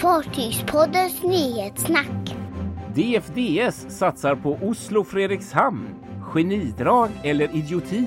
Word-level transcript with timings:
Fartygspoddens 0.00 1.22
nyhetssnack. 1.22 2.36
DFDS 2.94 3.98
satsar 3.98 4.34
på 4.34 4.58
Oslo-Fredrikshamn. 4.62 5.88
Genidrag 6.34 7.08
eller 7.24 7.56
idioti? 7.56 8.06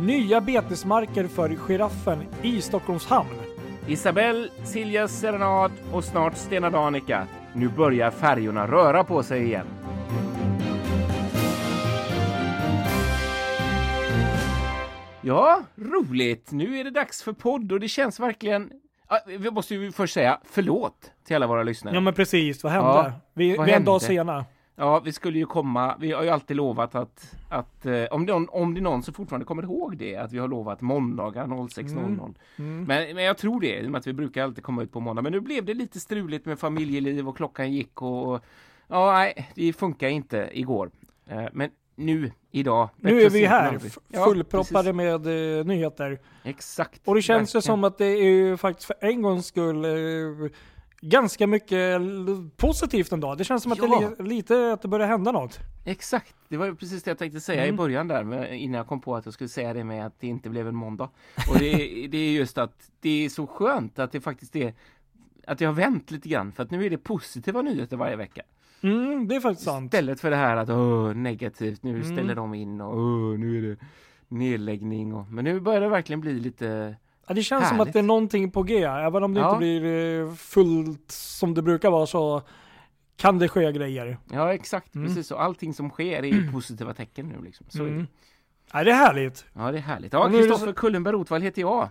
Nya 0.00 0.40
betesmarker 0.40 1.26
för 1.26 1.48
giraffen 1.56 2.18
i 2.42 2.60
Stockholms 2.60 3.06
hamn. 3.06 3.28
Isabelle, 3.86 4.48
Siljas 4.64 5.20
serenad 5.20 5.72
och 5.92 6.04
snart 6.04 6.36
Stena 6.36 6.70
Danica. 6.70 7.26
Nu 7.54 7.68
börjar 7.68 8.10
färjorna 8.10 8.66
röra 8.66 9.04
på 9.04 9.22
sig 9.22 9.44
igen. 9.44 9.66
Ja, 15.22 15.62
roligt! 15.76 16.52
Nu 16.52 16.78
är 16.78 16.84
det 16.84 16.90
dags 16.90 17.22
för 17.22 17.32
podd 17.32 17.72
och 17.72 17.80
det 17.80 17.88
känns 17.88 18.20
verkligen... 18.20 18.70
Vi 19.26 19.50
måste 19.50 19.74
ju 19.74 19.92
först 19.92 20.14
säga 20.14 20.40
förlåt 20.44 21.12
till 21.30 21.36
alla 21.36 21.46
våra 21.46 21.62
lyssnare. 21.62 21.94
Ja 21.94 22.00
men 22.00 22.14
precis, 22.14 22.64
vad 22.64 22.72
hände? 22.72 22.88
Ja, 22.88 23.12
vi, 23.34 23.56
vad 23.56 23.66
vi 23.66 23.72
är 23.72 23.76
en 23.76 23.84
dag 23.84 24.02
sena. 24.02 24.44
Ja, 24.76 25.00
vi 25.00 25.12
skulle 25.12 25.38
ju 25.38 25.46
komma. 25.46 25.96
Vi 26.00 26.12
har 26.12 26.22
ju 26.22 26.28
alltid 26.28 26.56
lovat 26.56 26.94
att, 26.94 27.34
att 27.48 27.86
eh, 27.86 28.04
om, 28.10 28.26
det, 28.26 28.32
om 28.32 28.74
det 28.74 28.80
är 28.80 28.82
någon 28.82 29.02
som 29.02 29.14
fortfarande 29.14 29.46
kommer 29.46 29.62
ihåg 29.62 29.96
det, 29.96 30.16
att 30.16 30.32
vi 30.32 30.38
har 30.38 30.48
lovat 30.48 30.80
måndagar 30.80 31.46
06.00. 31.46 32.34
Mm. 32.58 32.84
Men, 32.84 33.14
men 33.14 33.24
jag 33.24 33.38
tror 33.38 33.60
det, 33.60 33.80
i 33.80 33.86
och 33.86 33.90
med 33.90 33.98
att 33.98 34.06
vi 34.06 34.12
brukar 34.12 34.44
alltid 34.44 34.64
komma 34.64 34.82
ut 34.82 34.92
på 34.92 35.00
måndag. 35.00 35.22
Men 35.22 35.32
nu 35.32 35.40
blev 35.40 35.64
det 35.64 35.74
lite 35.74 36.00
struligt 36.00 36.46
med 36.46 36.58
familjeliv 36.58 37.28
och 37.28 37.36
klockan 37.36 37.72
gick 37.72 38.02
och, 38.02 38.34
och 38.34 38.44
ja, 38.88 39.12
nej, 39.12 39.50
det 39.54 39.72
funkar 39.72 40.08
inte 40.08 40.48
igår. 40.52 40.90
Eh, 41.26 41.44
men 41.52 41.70
nu, 41.94 42.32
idag. 42.50 42.88
Nu 42.96 43.22
är 43.22 43.30
vi 43.30 43.46
här, 43.46 43.80
Ja, 44.08 44.24
fullproppade 44.24 44.92
med 44.92 45.26
eh, 45.26 45.64
nyheter. 45.64 46.10
precis. 46.10 46.26
Exakt. 46.44 47.08
Och 47.08 47.14
det 47.14 47.22
känns 47.22 47.54
ju 47.56 47.60
som 47.60 47.84
att 47.84 47.98
det 47.98 48.06
är 48.06 48.24
ju 48.24 48.56
faktiskt 48.56 48.86
för 48.86 48.96
en 49.00 49.22
gångs 49.22 49.46
skull 49.46 49.84
eh, 49.84 50.50
ganska 51.00 51.46
mycket 51.46 52.00
positivt 52.56 53.12
ändå. 53.12 53.34
Det 53.34 53.44
känns 53.44 53.62
som 53.62 53.72
att 53.72 53.78
det 53.78 53.86
Ja. 53.86 54.02
är 54.18 54.22
li- 54.22 54.28
lite 54.34 54.72
att 54.72 54.82
det 54.82 54.88
börjar 54.88 55.06
hända 55.06 55.32
något. 55.32 55.58
Exakt, 55.84 56.34
det 56.48 56.56
var 56.56 56.72
precis 56.74 57.02
det 57.02 57.10
jag 57.10 57.18
tänkte 57.18 57.40
säga 57.40 57.64
i 57.64 57.68
Mm. 57.68 57.76
början 57.76 58.08
där 58.08 58.52
innan 58.52 58.78
jag 58.78 58.86
kom 58.86 59.00
på 59.00 59.16
att 59.16 59.24
jag 59.24 59.34
skulle 59.34 59.48
säga 59.48 59.74
det 59.74 59.84
med 59.84 60.06
att 60.06 60.20
det 60.20 60.26
inte 60.26 60.50
blev 60.50 60.68
en 60.68 60.76
måndag. 60.76 61.10
Och 61.50 61.58
det, 61.58 61.76
det 62.10 62.18
är 62.18 62.32
just 62.32 62.58
att 62.58 62.90
det 63.00 63.24
är 63.24 63.28
så 63.28 63.46
skönt 63.46 63.98
att 63.98 64.12
det 64.12 64.20
faktiskt 64.20 64.56
är 64.56 64.74
att 65.46 65.58
det 65.58 65.64
har 65.64 65.72
vänt 65.72 66.10
lite 66.10 66.28
grann 66.28 66.52
för 66.52 66.62
att 66.62 66.70
nu 66.70 66.86
är 66.86 66.90
det 66.90 66.98
positiva 66.98 67.62
nyheter 67.62 67.96
varje 67.96 68.16
vecka. 68.16 68.42
Mm, 68.82 69.28
det 69.28 69.36
är 69.36 69.40
faktiskt 69.40 69.64
sant. 69.64 69.94
Istället 69.94 70.20
för 70.20 70.30
det 70.30 70.36
här 70.36 70.56
att 70.56 70.70
åh, 70.70 71.14
negativt, 71.14 71.82
nu 71.82 71.90
Mm. 71.94 72.04
ställer 72.04 72.34
de 72.34 72.54
in 72.54 72.80
och 72.80 72.96
åh, 72.98 73.38
nu 73.38 73.58
är 73.58 73.62
det 73.70 73.76
nedläggning 74.28 75.14
och 75.14 75.26
men 75.32 75.44
nu 75.44 75.60
börjar 75.60 75.80
det 75.80 75.88
verkligen 75.88 76.20
bli 76.20 76.32
lite 76.40 76.96
Ja, 77.26 77.34
det 77.34 77.42
känns 77.42 77.68
som 77.68 77.76
Härligt. 77.76 77.88
att 77.88 77.92
det 77.92 77.98
är 77.98 78.02
någonting 78.02 78.50
på 78.50 78.62
G. 78.62 78.82
Även 78.84 79.22
om 79.24 79.34
det 79.34 79.40
Ja. 79.40 79.48
inte 79.48 79.58
blir 79.58 79.84
eh, 80.24 80.32
fullt 80.34 81.10
som 81.12 81.54
det 81.54 81.62
brukar 81.62 81.90
vara 81.90 82.06
så 82.06 82.42
kan 83.16 83.38
det 83.38 83.48
ske 83.48 83.72
grejer. 83.72 84.18
Ja 84.32 84.54
exakt, 84.54 84.94
Mm. 84.94 85.06
precis 85.08 85.26
så. 85.26 85.36
Allting 85.36 85.74
som 85.74 85.90
sker 85.90 86.18
är 86.22 86.22
ju 86.28 86.52
positiva 86.52 86.94
tecken 86.94 87.28
nu 87.28 87.44
liksom. 87.44 87.66
Så 87.70 87.78
är 87.82 87.86
det. 87.86 87.90
Mm. 87.90 88.06
Ja, 88.72 88.84
det 88.84 88.90
är 88.90 88.94
härligt. 88.94 89.44
Ja 89.52 89.72
det 89.72 89.78
är 89.78 89.82
härligt. 89.82 90.12
Ja, 90.12 90.28
Kristoffer 90.28 90.72
Kullenberg 90.72 91.14
Rotvall 91.14 91.42
heter 91.42 91.62
jag. 91.62 91.88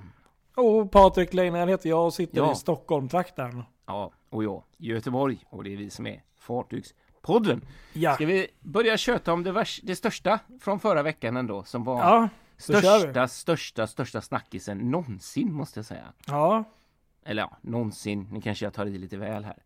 Och 0.55 0.91
Patrik 0.91 1.33
Leijner 1.33 1.67
heter 1.67 1.89
jag 1.89 2.05
och 2.05 2.13
sitter 2.13 2.37
Ja. 2.37 2.51
i 2.51 2.55
Stockholm-trakten. 2.55 3.63
Ja, 3.87 4.11
och 4.29 4.43
jag 4.43 4.63
Göteborg. 4.77 5.45
Och 5.49 5.63
det 5.63 5.73
är 5.73 5.77
vi 5.77 5.89
som 5.89 6.07
är 6.07 6.23
Fartygspodden. 6.39 7.61
Ja. 7.93 8.13
Ska 8.15 8.25
vi 8.25 8.47
börja 8.59 8.97
köta 8.97 9.33
om 9.33 9.43
det, 9.43 9.65
det 9.83 9.95
största 9.95 10.39
från 10.61 10.79
förra 10.79 11.03
veckan 11.03 11.37
ändå? 11.37 11.63
Som 11.63 11.83
var 11.83 11.97
Ja. 11.99 12.29
Största, 12.59 13.27
största, 13.27 13.87
största 13.87 14.21
snackisen 14.21 14.77
någonsin 14.77 15.53
måste 15.53 15.79
jag 15.79 15.85
säga. 15.85 16.13
Ja, 16.27 16.63
Eller 17.25 17.41
ja, 17.41 17.57
någonsin. 17.61 18.27
Nu 18.31 18.41
kanske 18.41 18.65
jag 18.65 18.73
tar 18.73 18.85
i 18.85 18.97
lite 18.97 19.17
väl 19.17 19.43
här. 19.45 19.63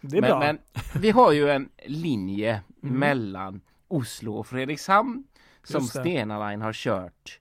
det 0.00 0.16
är 0.16 0.20
men, 0.20 0.30
bra. 0.30 0.38
men 0.38 0.58
vi 1.00 1.10
har 1.10 1.32
ju 1.32 1.50
en 1.50 1.68
linje 1.86 2.62
Mm. 2.82 2.98
mellan 2.98 3.60
Oslo 3.88 4.34
och 4.36 4.46
Fredrikshamn 4.46 5.24
som. 5.64 5.80
Stena 5.82 6.48
Line 6.48 6.62
har 6.62 6.72
kört. 6.72 7.40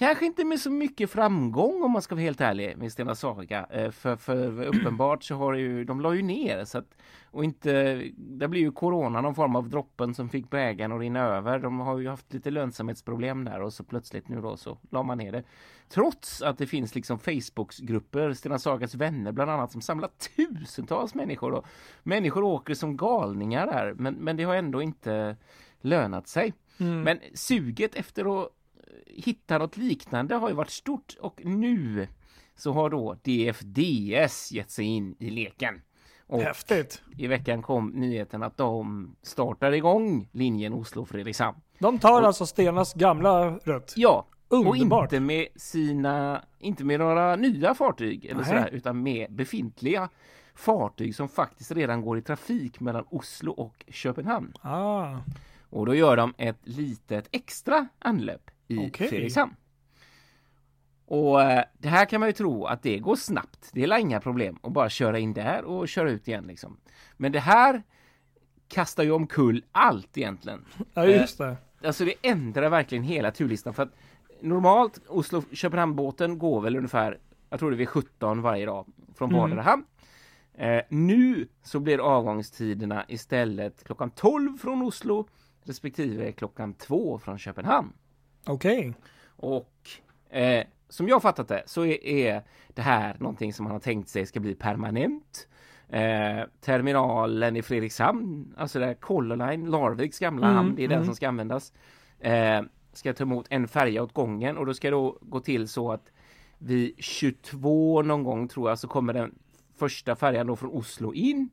Kanske 0.00 0.26
inte 0.26 0.44
med 0.44 0.60
så 0.60 0.70
mycket 0.70 1.10
framgång 1.10 1.82
om 1.82 1.90
man 1.90 2.02
ska 2.02 2.14
vara 2.14 2.22
helt 2.22 2.40
ärlig 2.40 2.76
med 2.78 2.92
Stena 2.92 3.14
Saga. 3.14 3.66
Eh, 3.70 3.90
För, 3.90 4.16
för 4.16 4.62
uppenbart 4.64 5.24
så 5.24 5.34
har 5.34 5.52
det 5.52 5.58
ju, 5.60 5.84
de 5.84 6.00
la 6.00 6.14
ju 6.14 6.22
ner 6.22 6.64
så 6.64 6.78
att, 6.78 6.94
och 7.30 7.44
inte, 7.44 8.02
det 8.16 8.48
blir 8.48 8.60
ju 8.60 8.72
corona 8.72 9.20
någon 9.20 9.34
form 9.34 9.56
av 9.56 9.68
droppen 9.68 10.14
som 10.14 10.28
fick 10.28 10.50
bägaren 10.50 10.92
att 10.92 11.00
rinna 11.00 11.20
över. 11.20 11.58
De 11.58 11.80
har 11.80 11.98
ju 11.98 12.08
haft 12.08 12.32
lite 12.32 12.50
lönsamhetsproblem 12.50 13.44
där 13.44 13.62
och 13.62 13.72
så 13.72 13.84
plötsligt 13.84 14.28
nu 14.28 14.40
då 14.40 14.56
så 14.56 14.78
la 14.90 15.02
man 15.02 15.18
ner 15.18 15.32
det. 15.32 15.42
Trots 15.88 16.42
att 16.42 16.58
det 16.58 16.66
finns 16.66 16.94
liksom 16.94 17.18
Facebooksgrupper, 17.18 18.32
Stena 18.32 18.58
Sagas 18.58 18.94
vänner 18.94 19.32
bland 19.32 19.50
annat, 19.50 19.72
som 19.72 19.80
samlar 19.80 20.10
tusentals 20.36 21.14
människor 21.14 21.52
och 21.52 21.66
människor 22.02 22.42
åker 22.42 22.74
som 22.74 22.96
galningar 22.96 23.66
där. 23.66 23.94
Men, 23.94 24.14
men 24.14 24.36
det 24.36 24.44
har 24.44 24.54
ändå 24.54 24.82
inte 24.82 25.36
lönat 25.80 26.28
sig. 26.28 26.54
Mm. 26.78 27.02
Men 27.02 27.18
suget 27.34 27.94
efter 27.94 28.42
att 28.42 28.48
hitta 29.16 29.58
något 29.58 29.76
liknande 29.76 30.34
har 30.34 30.48
ju 30.48 30.54
varit 30.54 30.70
stort 30.70 31.16
och 31.20 31.40
nu 31.44 32.08
så 32.56 32.72
har 32.72 32.90
då 32.90 33.16
DFDS 33.22 34.52
gett 34.52 34.70
sig 34.70 34.84
in 34.84 35.16
i 35.18 35.30
leken. 35.30 35.82
Och 36.26 36.42
Häftigt. 36.42 37.02
i 37.18 37.26
veckan 37.26 37.62
kom 37.62 37.88
nyheten 37.88 38.42
att 38.42 38.56
de 38.56 39.10
startar 39.22 39.72
igång 39.72 40.28
linjen 40.32 40.72
Oslo-Fredrikshamn. 40.72 41.58
De 41.78 41.98
tar 41.98 42.20
Och- 42.20 42.26
alltså 42.26 42.46
Stenas 42.46 42.94
gamla 42.94 43.50
rutt. 43.50 43.92
Ja, 43.96 44.26
Underbart. 44.48 45.00
och 45.00 45.04
inte 45.04 45.20
med 45.20 45.46
sina, 45.56 46.42
inte 46.58 46.84
med 46.84 47.00
några 47.00 47.36
nya 47.36 47.74
fartyg 47.74 48.24
eller 48.24 48.42
sådär, 48.44 48.68
utan 48.72 49.02
med 49.02 49.32
befintliga 49.32 50.08
fartyg 50.54 51.14
som 51.14 51.28
faktiskt 51.28 51.70
redan 51.72 52.00
går 52.02 52.18
i 52.18 52.22
trafik 52.22 52.80
mellan 52.80 53.04
Oslo 53.10 53.52
och 53.52 53.84
Köpenhamn. 53.88 54.52
Ah, 54.60 55.16
Och 55.70 55.86
då 55.86 55.94
gör 55.94 56.16
de 56.16 56.34
ett 56.38 56.58
litet 56.62 57.28
extra 57.32 57.88
anlöp 57.98 58.50
i 58.70 58.88
Okej. 58.88 59.08
Fredrikshamn. 59.08 59.54
Och 61.06 61.42
eh, 61.42 61.64
det 61.78 61.88
här 61.88 62.04
kan 62.04 62.20
man 62.20 62.28
ju 62.28 62.32
tro 62.32 62.64
att 62.64 62.82
det 62.82 62.98
går 62.98 63.16
snabbt. 63.16 63.70
Det 63.72 63.82
är 63.82 63.98
inga 63.98 64.20
problem 64.20 64.58
att 64.62 64.72
bara 64.72 64.88
köra 64.88 65.18
in 65.18 65.32
där 65.32 65.64
och 65.64 65.88
köra 65.88 66.10
ut 66.10 66.28
igen 66.28 66.44
liksom. 66.46 66.76
Men 67.16 67.32
det 67.32 67.40
här 67.40 67.82
kastar 68.68 69.02
ju 69.02 69.10
omkull 69.10 69.64
allt 69.72 70.18
egentligen. 70.18 70.64
ja 70.94 71.06
just 71.06 71.38
det. 71.38 71.56
Alltså 71.84 72.04
det 72.04 72.14
ändrar 72.22 72.70
verkligen 72.70 73.04
hela 73.04 73.30
turlistan 73.30 73.74
för 73.74 73.82
att 73.82 73.94
normalt 74.40 75.00
Oslo-Köpenhamn-båten 75.08 76.38
går 76.38 76.60
väl 76.60 76.76
ungefär, 76.76 77.18
jag 77.50 77.58
tror 77.58 77.70
det 77.70 77.74
är 77.74 77.78
vid 77.78 77.88
17 77.88 78.42
varje 78.42 78.66
dag 78.66 78.86
från 79.14 79.30
Mm. 79.30 79.40
vardera 79.40 79.62
hamn. 79.62 79.84
Eh, 80.54 80.82
nu 80.88 81.48
så 81.62 81.80
blir 81.80 81.98
avgångstiderna 81.98 83.04
istället 83.08 83.84
klockan 83.84 84.10
12 84.10 84.58
från 84.58 84.82
Oslo 84.82 85.28
respektive 85.64 86.32
klockan 86.32 86.74
2 86.74 87.18
från 87.18 87.38
Köpenhamn. 87.38 87.92
Okej. 88.44 88.94
Och 89.36 89.72
eh, 90.30 90.66
som 90.88 91.08
jag 91.08 91.22
fattat 91.22 91.48
det 91.48 91.62
så 91.66 91.84
är, 91.84 92.04
är 92.04 92.42
det 92.68 92.82
här 92.82 93.16
någonting 93.18 93.52
som 93.52 93.64
man 93.64 93.72
har 93.72 93.80
tänkt 93.80 94.08
sig 94.08 94.26
ska 94.26 94.40
bli 94.40 94.54
permanent. 94.54 95.48
Eh, 95.88 96.44
terminalen 96.60 97.56
i 97.56 97.62
Fredrikshamn, 97.62 98.54
alltså 98.56 98.78
där 98.78 98.94
Color 98.94 99.36
Line, 99.36 99.70
Larviks 99.70 100.18
gamla 100.18 100.46
Mm, 100.46 100.56
hamn, 100.56 100.74
det 100.76 100.84
är 100.84 100.88
den 100.88 100.96
mm. 100.96 101.06
som 101.06 101.14
ska 101.14 101.28
användas. 101.28 101.72
Eh, 102.20 102.62
ska 102.92 103.12
ta 103.12 103.24
emot 103.24 103.46
en 103.50 103.68
färja 103.68 104.02
åt 104.02 104.12
gången 104.12 104.56
och 104.58 104.66
då 104.66 104.74
ska 104.74 104.90
det 104.90 105.12
gå 105.20 105.40
till 105.40 105.68
så 105.68 105.92
att 105.92 106.12
vid 106.58 106.94
22 106.98 108.02
någon 108.02 108.24
gång 108.24 108.48
tror 108.48 108.68
jag 108.68 108.78
så 108.78 108.88
kommer 108.88 109.12
den 109.12 109.34
första 109.78 110.16
färjan 110.16 110.46
då 110.46 110.56
från 110.56 110.70
Oslo 110.70 111.14
in. 111.14 111.50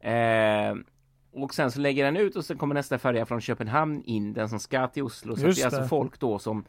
Eh, 0.00 0.74
och 1.34 1.54
sen 1.54 1.70
så 1.72 1.80
lägger 1.80 2.04
den 2.04 2.16
ut 2.16 2.36
och 2.36 2.44
sen 2.44 2.58
kommer 2.58 2.74
nästa 2.74 2.98
färja 2.98 3.26
från 3.26 3.40
Köpenhamn 3.40 4.02
in, 4.04 4.32
den 4.32 4.48
som 4.48 4.58
ska 4.60 4.88
till 4.88 5.02
Oslo. 5.02 5.36
Så 5.36 5.42
det 5.46 5.60
är 5.60 5.64
alltså 5.64 5.84
folk 5.84 6.18
då 6.20 6.38
som 6.38 6.64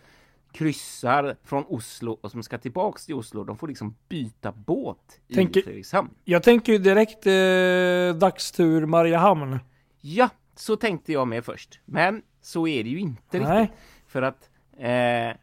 kryssar 0.52 1.36
från 1.44 1.64
Oslo 1.68 2.12
och 2.22 2.32
som 2.32 2.44
ska 2.44 2.58
tillbaks 2.58 3.06
till 3.06 3.16
Oslo. 3.16 3.44
De 3.44 3.58
får 3.58 3.68
liksom 3.68 3.96
byta 4.10 4.52
båt 4.52 5.20
i 5.28 5.34
Tänker- 5.34 5.62
Fredrikshamn. 5.62 6.10
Jag 6.24 6.44
tänker 6.44 6.72
ju 6.74 6.78
direkt 6.78 7.28
eh, 7.28 8.20
dagstur 8.20 8.86
Mariehamn. 8.86 9.60
Ja, 10.02 10.30
så 10.56 10.76
tänkte 10.76 11.14
jag 11.14 11.28
med 11.28 11.46
först. 11.46 11.80
Men 11.86 12.22
så 12.42 12.68
är 12.68 12.84
det 12.84 12.90
ju 12.90 13.00
inte 13.00 13.40
Nej. 13.40 13.62
riktigt. 13.62 13.78
För 14.08 14.22
att 14.22 14.50
eh, 14.78 15.38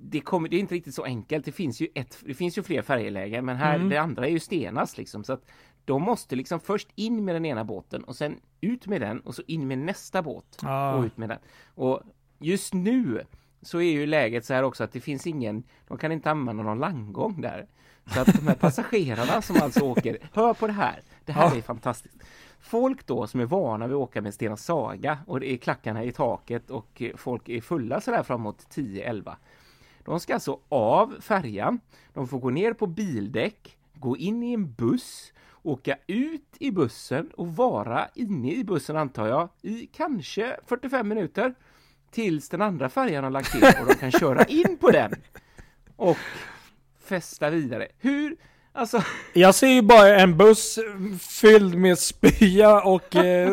det, 0.00 0.20
kommer, 0.20 0.48
det 0.48 0.56
är 0.56 0.60
inte 0.60 0.74
riktigt 0.74 0.94
så 0.94 1.04
enkelt. 1.04 1.44
Det 1.44 1.52
finns 1.52 1.80
ju, 1.80 1.88
ett, 1.94 2.18
det 2.26 2.34
finns 2.34 2.58
ju 2.58 2.62
fler 2.62 2.82
färjelägen 2.82 3.44
men 3.44 3.56
här, 3.56 3.74
Mm. 3.74 3.88
det 3.88 3.96
andra 3.96 4.26
är 4.26 4.30
ju 4.30 4.40
Stenas 4.40 4.96
liksom. 4.98 5.24
Så 5.24 5.32
att 5.32 5.44
de 5.88 6.02
måste 6.02 6.36
liksom 6.36 6.60
först 6.60 6.88
in 6.94 7.24
med 7.24 7.34
den 7.34 7.44
ena 7.44 7.64
båten 7.64 8.04
och 8.04 8.16
sen 8.16 8.40
ut 8.60 8.86
med 8.86 9.00
den 9.00 9.20
och 9.20 9.34
så 9.34 9.42
in 9.46 9.68
med 9.68 9.78
nästa 9.78 10.22
båt 10.22 10.58
Ah. 10.62 10.94
och 10.94 11.04
ut 11.04 11.16
med 11.16 11.28
den. 11.28 11.38
Och 11.74 12.00
just 12.38 12.74
nu 12.74 13.24
så 13.62 13.78
är 13.80 13.90
ju 13.92 14.06
läget 14.06 14.44
så 14.44 14.54
här 14.54 14.62
också 14.62 14.84
att 14.84 14.92
det 14.92 15.00
finns 15.00 15.26
ingen, 15.26 15.62
de 15.88 15.98
kan 15.98 16.12
inte 16.12 16.30
använda 16.30 16.62
någon 16.62 16.78
landgång 16.78 17.40
där. 17.40 17.66
Så 18.14 18.20
att 18.20 18.26
de 18.26 18.46
här 18.48 18.54
passagerarna 18.54 19.42
som 19.42 19.56
alltså 19.62 19.80
åker, 19.84 20.18
hör 20.32 20.54
på 20.54 20.66
det 20.66 20.72
här, 20.72 21.02
det 21.24 21.32
här 21.32 21.50
Ja. 21.50 21.56
är 21.56 21.60
fantastiskt. 21.62 22.16
Folk 22.60 23.06
då 23.06 23.26
som 23.26 23.40
är 23.40 23.44
vana 23.44 23.86
vid 23.86 23.96
att 23.96 24.02
åka 24.02 24.20
med 24.22 24.34
Stena 24.34 24.56
Saga 24.56 25.18
och 25.26 25.40
det 25.40 25.52
är 25.52 25.56
klackarna 25.56 26.04
i 26.04 26.12
taket 26.12 26.70
och 26.70 27.02
folk 27.16 27.48
är 27.48 27.60
fulla 27.60 28.00
sådär 28.00 28.22
framåt 28.22 28.66
10-11. 28.74 29.36
De 30.04 30.20
ska 30.20 30.34
alltså 30.34 30.60
av 30.68 31.16
färjan, 31.20 31.80
de 32.14 32.28
får 32.28 32.38
gå 32.38 32.50
ner 32.50 32.72
på 32.72 32.86
bildäck, 32.86 33.77
gå 34.00 34.16
in 34.16 34.42
i 34.42 34.52
en 34.54 34.72
buss, 34.74 35.32
åka 35.62 35.96
ut 36.06 36.56
i 36.58 36.70
bussen 36.70 37.30
och 37.36 37.56
vara 37.56 38.08
inne 38.14 38.52
i 38.52 38.64
bussen 38.64 38.96
antar 38.96 39.26
jag 39.26 39.48
i 39.62 39.86
kanske 39.86 40.56
45 40.66 41.08
minuter 41.08 41.54
tills 42.10 42.48
den 42.48 42.62
andra 42.62 42.88
färjan 42.88 43.24
har 43.24 43.30
lagt 43.30 43.52
till 43.52 43.62
och 43.62 43.86
de 43.88 43.94
kan 43.94 44.10
köra 44.10 44.44
in 44.44 44.76
på 44.80 44.90
den 44.90 45.14
och 45.96 46.16
festa 47.04 47.50
vidare. 47.50 47.88
Hur 47.98 48.36
Alltså, 48.72 49.02
Jag 49.34 49.54
ser 49.54 49.66
ju 49.68 49.82
bara 49.82 50.20
en 50.20 50.36
buss 50.36 50.78
fylld 51.20 51.74
med 51.74 51.98
spya 51.98 52.80
och 52.82 53.16
eh, 53.16 53.52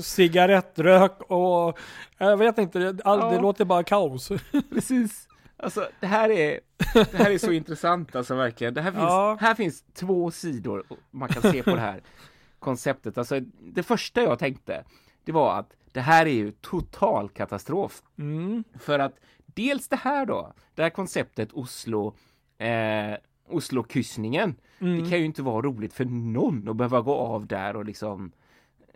cigarettrök 0.00 1.20
och 1.20 1.78
jag 2.18 2.36
vet 2.36 2.58
inte, 2.58 2.78
det, 2.78 3.02
all, 3.04 3.18
det 3.20 3.34
Ja. 3.34 3.40
låter 3.40 3.64
bara 3.64 3.82
kaos. 3.84 4.28
precis. 4.70 5.25
Alltså, 5.56 5.88
det 6.00 6.06
här 6.06 6.30
är, 6.30 6.60
det 6.94 7.14
här 7.16 7.30
är 7.30 7.38
så 7.38 7.52
intressant 7.62 8.16
alltså 8.16 8.34
verkligen. 8.34 8.74
Det 8.74 8.80
här 8.80 8.90
finns, 8.92 9.02
Ja. 9.02 9.36
här 9.40 9.54
finns 9.54 9.84
två 9.94 10.30
sidor 10.30 10.84
man 11.10 11.28
kan 11.28 11.42
se 11.42 11.62
på 11.62 11.70
det 11.74 11.80
här 11.80 12.00
konceptet. 12.58 13.18
Alltså, 13.18 13.40
det 13.60 13.82
första 13.82 14.22
jag 14.22 14.38
tänkte, 14.38 14.84
det 15.24 15.32
var 15.32 15.58
att 15.58 15.72
det 15.92 16.00
här 16.00 16.26
är 16.26 16.30
ju 16.32 16.50
total 16.52 17.28
katastrof. 17.28 18.02
Mm. 18.18 18.64
För 18.78 18.98
att 18.98 19.14
dels 19.44 19.88
det 19.88 19.96
här 19.96 20.26
då, 20.26 20.52
det 20.74 20.82
här 20.82 20.90
konceptet 20.90 21.52
Oslo, 21.52 22.14
eh, 22.58 23.14
Oslo-kryssningen. 23.48 24.54
Mm. 24.78 25.02
Det 25.04 25.10
kan 25.10 25.18
ju 25.18 25.24
inte 25.24 25.42
vara 25.42 25.62
roligt 25.62 25.92
för 25.94 26.04
någon 26.04 26.68
att 26.68 26.76
behöva 26.76 27.00
gå 27.00 27.14
av 27.14 27.46
där 27.46 27.76
och 27.76 27.84
liksom 27.84 28.32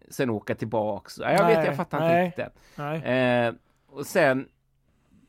sen 0.08 0.30
åka 0.30 0.54
tillbaks. 0.54 1.18
Ja, 1.18 1.30
Jag 1.32 1.46
vet, 1.46 1.66
jag 1.66 1.76
fattar 1.76 2.00
nej. 2.00 2.26
inte 2.26 2.42
riktigt. 2.42 3.06
Eh, 3.06 3.96
och 3.98 4.06
sen 4.06 4.48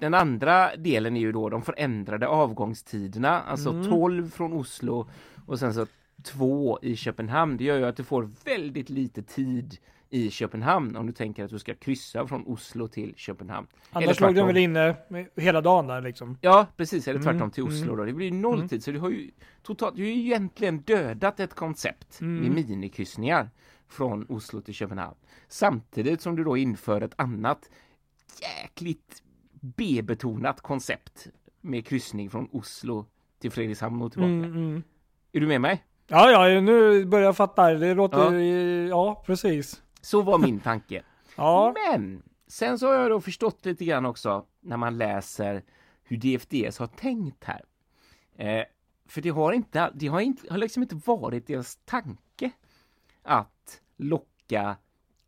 den 0.01 0.13
andra 0.13 0.75
delen 0.75 1.15
är 1.15 1.19
ju 1.21 1.31
då 1.31 1.49
de 1.49 1.61
förändrade 1.61 2.27
avgångstiderna, 2.27 3.41
alltså 3.41 3.69
Mm. 3.69 3.89
12 3.89 4.29
från 4.29 4.53
Oslo 4.53 5.09
och 5.45 5.59
sen 5.59 5.73
så 5.73 5.85
två 6.23 6.79
i 6.81 6.95
Köpenhamn. 6.95 7.57
Det 7.57 7.63
gör 7.63 7.77
ju 7.77 7.85
att 7.85 7.97
du 7.97 8.03
får 8.03 8.29
väldigt 8.45 8.89
lite 8.89 9.23
tid 9.23 9.77
i 10.09 10.29
Köpenhamn 10.29 10.95
om 10.95 11.07
du 11.07 11.13
tänker 11.13 11.43
att 11.43 11.49
du 11.49 11.59
ska 11.59 11.73
kryssa 11.75 12.27
från 12.27 12.43
Oslo 12.47 12.87
till 12.87 13.13
Köpenhamn. 13.17 13.67
Annars 13.91 14.19
låg 14.19 14.29
tvärtom. 14.29 14.47
väl 14.47 14.57
inne 14.57 14.95
hela 15.35 15.61
dagen 15.61 15.87
där 15.87 16.01
liksom. 16.01 16.37
Ja, 16.41 16.65
precis, 16.77 17.07
eller 17.07 17.19
tvärtom 17.19 17.35
Mm, 17.37 17.51
till 17.51 17.63
Oslo 17.63 17.83
mm. 17.83 17.97
då. 17.97 18.05
Det 18.05 18.13
blir 18.13 18.25
ju 18.25 18.33
noll 18.33 18.61
Mm. 18.61 18.81
så 18.81 18.91
du 18.91 18.99
har 18.99 19.09
ju 19.09 19.31
totalt, 19.63 19.95
du 19.95 20.01
har 20.01 20.09
ju 20.09 20.19
egentligen 20.19 20.81
dödat 20.81 21.39
ett 21.39 21.53
koncept 21.53 22.21
Mm. 22.21 22.35
med 22.43 22.51
minikryssningar 22.51 23.49
från 23.87 24.25
Oslo 24.29 24.61
till 24.61 24.73
Köpenhamn. 24.73 25.15
Samtidigt 25.47 26.21
som 26.21 26.35
du 26.35 26.43
då 26.43 26.57
inför 26.57 27.01
ett 27.01 27.13
annat 27.15 27.69
jäkligt 28.41 29.23
B-betonat 29.61 30.61
koncept 30.61 31.27
med 31.61 31.85
kryssning 31.85 32.29
från 32.29 32.49
Oslo 32.51 33.05
till 33.39 33.51
Fredrikshamn 33.51 34.01
och 34.01 34.11
tillbaka. 34.11 34.31
Mm, 34.31 34.51
mm. 34.55 34.83
Är 35.31 35.39
du 35.39 35.47
med 35.47 35.61
mig? 35.61 35.83
Ja, 36.07 36.31
ja, 36.49 36.61
nu 36.61 37.05
börjar 37.05 37.25
jag 37.25 37.37
fatta. 37.37 37.73
Det 37.73 37.93
låter, 37.93 38.33
Ja. 38.33 38.89
ja, 38.89 39.23
precis. 39.25 39.81
Så 40.01 40.21
var 40.21 40.37
min 40.37 40.59
tanke. 40.59 41.03
Ja, 41.35 41.73
Men 41.91 42.23
sen 42.47 42.79
så 42.79 42.87
har 42.87 42.93
jag 42.93 43.11
då 43.11 43.21
förstått 43.21 43.65
lite 43.65 43.85
grann 43.85 44.05
också 44.05 44.45
när 44.59 44.77
man 44.77 44.97
läser 44.97 45.63
hur 46.03 46.17
DFDS 46.17 46.77
har 46.79 46.87
tänkt 46.87 47.43
här. 47.43 47.65
Eh, 48.35 48.63
för 49.05 49.21
det 49.21 49.29
har 49.29 49.53
inte, 49.53 49.91
det 49.95 50.07
har 50.07 50.19
inte, 50.21 50.51
har 50.51 50.57
liksom 50.57 50.83
inte 50.83 50.95
varit 51.05 51.47
deras 51.47 51.75
tanke 51.85 52.51
att 53.23 53.81
locka 53.97 54.75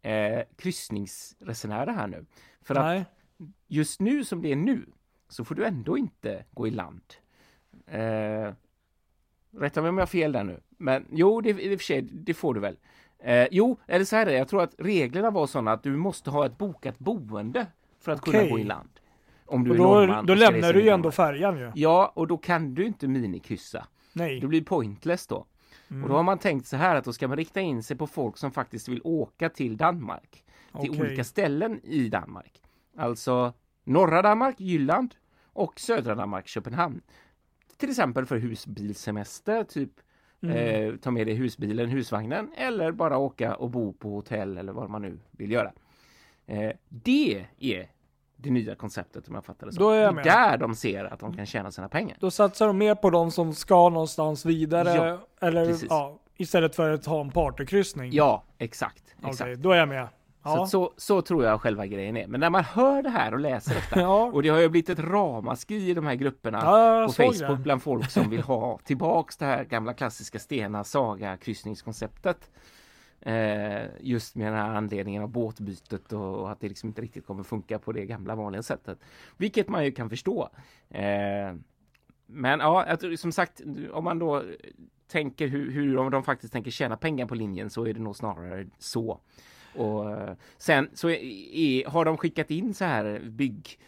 eh, 0.02 0.42
kryssningsresenärer 0.58 1.92
här 1.94 2.08
nu. 2.08 2.26
För 2.62 2.76
att 2.76 2.86
nej. 2.86 3.06
Just 3.68 4.00
nu 4.00 4.24
som 4.24 4.42
det 4.42 4.51
är 4.51 4.56
nu 4.56 4.86
så 5.30 5.45
får 5.45 5.56
du 5.56 5.66
ändå 5.66 5.98
inte 5.98 6.44
gå 6.51 6.68
i 6.68 6.72
land. 6.72 7.01
Eh, 7.88 8.54
rätta 9.57 9.81
mig 9.81 9.90
om 9.90 9.98
jag 9.98 10.01
har 10.01 10.07
fel 10.07 10.31
där 10.31 10.44
nu. 10.44 10.60
Men 10.78 11.06
jo, 11.12 11.42
det, 11.42 11.50
i 11.50 11.75
och 11.75 11.80
för 11.80 11.86
sig, 11.86 12.01
det 12.01 12.34
får 12.34 12.54
du 12.54 12.60
väl. 12.60 12.78
Eh, 13.19 13.48
jo, 13.51 13.80
eller 13.88 14.06
så 14.06 14.16
här 14.16 14.25
är 14.25 14.31
det, 14.31 14.38
jag 14.38 14.48
tror 14.48 14.63
att 14.63 14.75
reglerna 14.78 15.31
var 15.31 15.48
sådana 15.48 15.72
att 15.72 15.84
du 15.84 15.95
måste 15.95 16.30
ha 16.30 16.45
ett 16.45 16.57
bokat 16.57 17.00
boende 17.00 17.68
för 18.00 18.12
att 18.12 18.22
kunna 18.22 18.38
Okej. 18.38 18.50
gå 18.51 18.60
i 18.60 18.63
land. 18.63 18.90
Om 19.46 19.63
du 19.63 19.69
Och 19.69 19.75
är 19.75 19.80
då, 19.80 19.84
norrman 19.84 20.25
då 20.25 20.34
lämnar 20.34 20.74
du 20.74 20.81
ju 20.81 20.89
ändå 20.89 21.12
färjan 21.12 21.57
ju. 21.57 21.72
Ja, 21.75 22.12
och 22.16 22.28
då 22.28 22.38
kan 22.38 22.74
du 22.74 22.86
inte 22.86 23.07
minikryssa. 23.07 23.88
Nej. 24.13 24.39
Det 24.39 24.48
blir 24.48 24.63
pointless 24.63 25.28
då. 25.28 25.46
Mm. 25.89 26.04
Och 26.04 26.10
då 26.10 26.16
har 26.16 26.24
man 26.24 26.38
tänkt 26.38 26.68
så 26.68 26.78
här 26.78 26.96
att 26.96 27.06
då 27.06 27.13
ska 27.13 27.28
man 27.28 27.38
rikta 27.38 27.62
in 27.62 27.84
sig 27.84 27.98
på 27.98 28.07
folk 28.07 28.38
som 28.38 28.51
faktiskt 28.51 28.88
vill 28.88 29.01
åka 29.04 29.50
till 29.50 29.78
Danmark. 29.78 30.44
Till 30.81 30.89
Okej. 30.89 31.01
olika 31.01 31.24
ställen 31.24 31.80
i 31.84 32.10
Danmark. 32.10 32.62
Alltså 32.98 33.54
norra 33.84 34.22
Danmark, 34.22 34.60
Jylland 34.60 35.16
och 35.54 35.80
södra 35.80 36.16
Danmark, 36.16 36.48
Köpenhamn. 36.48 37.01
Till 37.78 37.90
exempel 37.90 38.25
för 38.25 38.38
husbilsemester, 38.38 39.63
typ 39.63 39.90
Mm. 40.44 40.57
eh, 40.57 40.95
ta 40.95 41.12
med 41.12 41.28
dig 41.28 41.36
husbilen, 41.36 41.90
husvagnen 41.90 42.51
eller 42.57 42.92
bara 42.92 43.18
åka 43.18 43.56
och 43.56 43.69
bo 43.69 43.94
på 43.94 44.10
hotell 44.10 44.57
eller 44.57 44.74
vad 44.74 44.90
man 44.90 45.01
nu 45.01 45.19
vill 45.31 45.51
göra. 45.51 45.72
Eh, 46.45 46.72
det 46.90 47.45
är 47.60 47.90
det 48.36 48.50
nya 48.51 48.75
konceptet 48.75 49.28
om 49.28 49.36
jag 49.36 49.46
fattar 49.46 49.68
det 49.68 49.74
så. 49.74 49.80
Då 49.80 49.89
är 49.89 50.01
jag 50.01 50.12
det 50.12 50.16
med. 50.16 50.24
där 50.25 50.57
de 50.57 50.75
ser 50.75 51.06
att 51.06 51.19
de 51.19 51.34
kan 51.38 51.46
tjäna 51.46 51.72
sina 51.72 51.89
pengar. 51.89 52.18
Då 52.19 52.31
satsar 52.31 52.68
de 52.68 52.78
mer 52.78 52.96
på 52.96 53.10
de 53.10 53.31
som 53.31 53.54
ska 53.54 53.89
någonstans 53.89 54.46
vidare. 54.46 54.89
Ja, 54.96 55.28
eller, 55.48 55.66
precis. 55.66 55.88
ja, 55.89 56.19
istället 56.38 56.75
för 56.75 56.92
att 56.92 57.06
ha 57.06 57.22
en 57.22 57.31
partykryssning. 57.31 58.12
Ja, 58.13 58.44
exakt. 58.57 59.04
Okej, 59.18 59.30
exakt. 59.30 59.60
då 59.60 59.72
är 59.72 59.78
jag 59.78 59.89
med. 59.89 60.07
Så, 60.44 60.50
Ja. 60.50 60.63
att 60.63 60.69
så, 60.69 60.94
så 60.98 61.22
tror 61.22 61.44
jag 61.44 61.62
själva 61.62 61.86
grejen 61.86 62.18
är. 62.18 62.28
Men 62.28 62.40
när 62.40 62.50
man 62.50 62.63
hör 62.63 63.01
det 63.04 63.10
här 63.10 63.34
och 63.34 63.40
läser 63.40 63.75
detta 63.75 64.00
ja. 64.01 64.24
och 64.34 64.44
det 64.44 64.50
har 64.50 64.60
ju 64.60 64.69
blivit 64.69 64.90
ett 64.90 65.00
ramaskri 65.00 65.90
i 65.90 65.94
de 65.94 66.06
här 66.06 66.16
grupperna 66.16 66.60
ja, 66.63 67.06
på 67.07 67.13
Facebook 67.13 67.57
det. 67.57 67.63
bland 67.63 67.84
folk 67.84 68.10
som 68.12 68.30
vill 68.30 68.42
ha 68.44 68.80
tillbaks 68.84 69.38
det 69.38 69.45
här 69.45 69.63
gamla 69.63 69.94
klassiska 69.94 70.40
Stena 70.40 70.84
Saga 70.84 71.38
kryssningskonceptet. 71.38 72.51
Eh, 73.22 73.81
just 74.00 74.36
med 74.36 74.48
den 74.48 74.56
här 74.56 74.69
anledningen 74.69 75.24
av 75.24 75.30
båtbytet 75.30 76.13
och, 76.13 76.36
och 76.36 76.51
att 76.51 76.60
det 76.60 76.68
liksom 76.68 76.89
inte 76.89 77.01
riktigt 77.01 77.25
kommer 77.25 77.44
funka 77.44 77.80
på 77.80 77.92
det 77.92 78.06
gamla 78.06 78.36
vanliga 78.36 78.63
sättet. 78.63 79.00
Vilket 79.38 79.69
man 79.69 79.86
ju 79.86 79.92
kan 79.92 80.10
förstå. 80.10 80.50
Eh, 80.89 81.56
men 82.25 82.60
ja, 82.60 82.98
som 83.18 83.31
sagt, 83.31 83.62
om 83.92 84.04
man 84.04 84.19
då 84.19 84.44
tänker 85.07 85.48
hur, 85.48 85.72
hur 85.72 86.10
de 86.10 86.24
faktiskt 86.24 86.54
tänker 86.54 86.72
tjäna 86.72 86.98
pengar 86.98 87.25
på 87.25 87.36
linjen 87.36 87.69
så 87.69 87.88
är 87.88 87.94
det 87.94 88.00
nog 88.00 88.16
snarare 88.16 88.68
så. 88.80 89.19
Och 89.75 90.12
eh, 90.12 90.34
sen 90.58 90.90
så 90.94 91.10
är, 91.10 91.90
har 91.90 92.06
de 92.06 92.18
skickat 92.18 92.52
in 92.52 92.74
så 92.74 92.86
här 92.86 93.22
bygg 93.25 93.80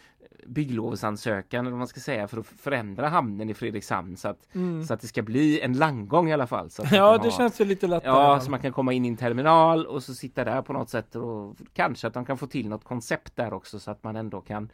bygglovsansökan 0.46 1.60
eller 1.60 1.70
vad 1.70 1.78
man 1.78 1.88
ska 1.88 2.00
säga 2.00 2.28
för 2.28 2.38
att 2.40 2.46
förändra 2.46 3.08
hamnen 3.08 3.50
i 3.50 3.54
Fredrikshamn 3.54 4.16
så 4.16 4.28
att, 4.28 4.54
Mm. 4.54 4.84
så 4.84 4.94
att 4.94 5.00
det 5.00 5.06
ska 5.06 5.22
bli 5.22 5.60
en 5.60 5.72
landgång 5.72 6.28
i 6.28 6.32
alla 6.32 6.46
fall. 6.46 6.70
Så 6.70 6.82
Ja, 6.92 7.18
det 7.18 7.28
ha- 7.28 7.36
känns 7.36 7.60
ju 7.60 7.64
lite 7.64 7.86
lättare. 7.86 8.10
Ja, 8.10 8.40
så 8.40 8.50
man 8.50 8.60
kan 8.60 8.72
komma 8.72 8.92
in 8.92 9.04
i 9.04 9.08
en 9.08 9.16
terminal 9.16 9.86
och 9.86 10.02
så 10.02 10.14
sitta 10.14 10.44
där 10.44 10.62
på 10.62 10.72
något 10.72 10.90
sätt 10.90 11.16
och 11.16 11.56
kanske 11.72 12.06
att 12.06 12.14
de 12.14 12.24
kan 12.24 12.38
få 12.38 12.46
till 12.46 12.68
något 12.68 12.84
koncept 12.84 13.36
där 13.36 13.52
också 13.52 13.78
så 13.78 13.90
att 13.90 14.04
man 14.04 14.16
ändå 14.16 14.40
kan 14.40 14.68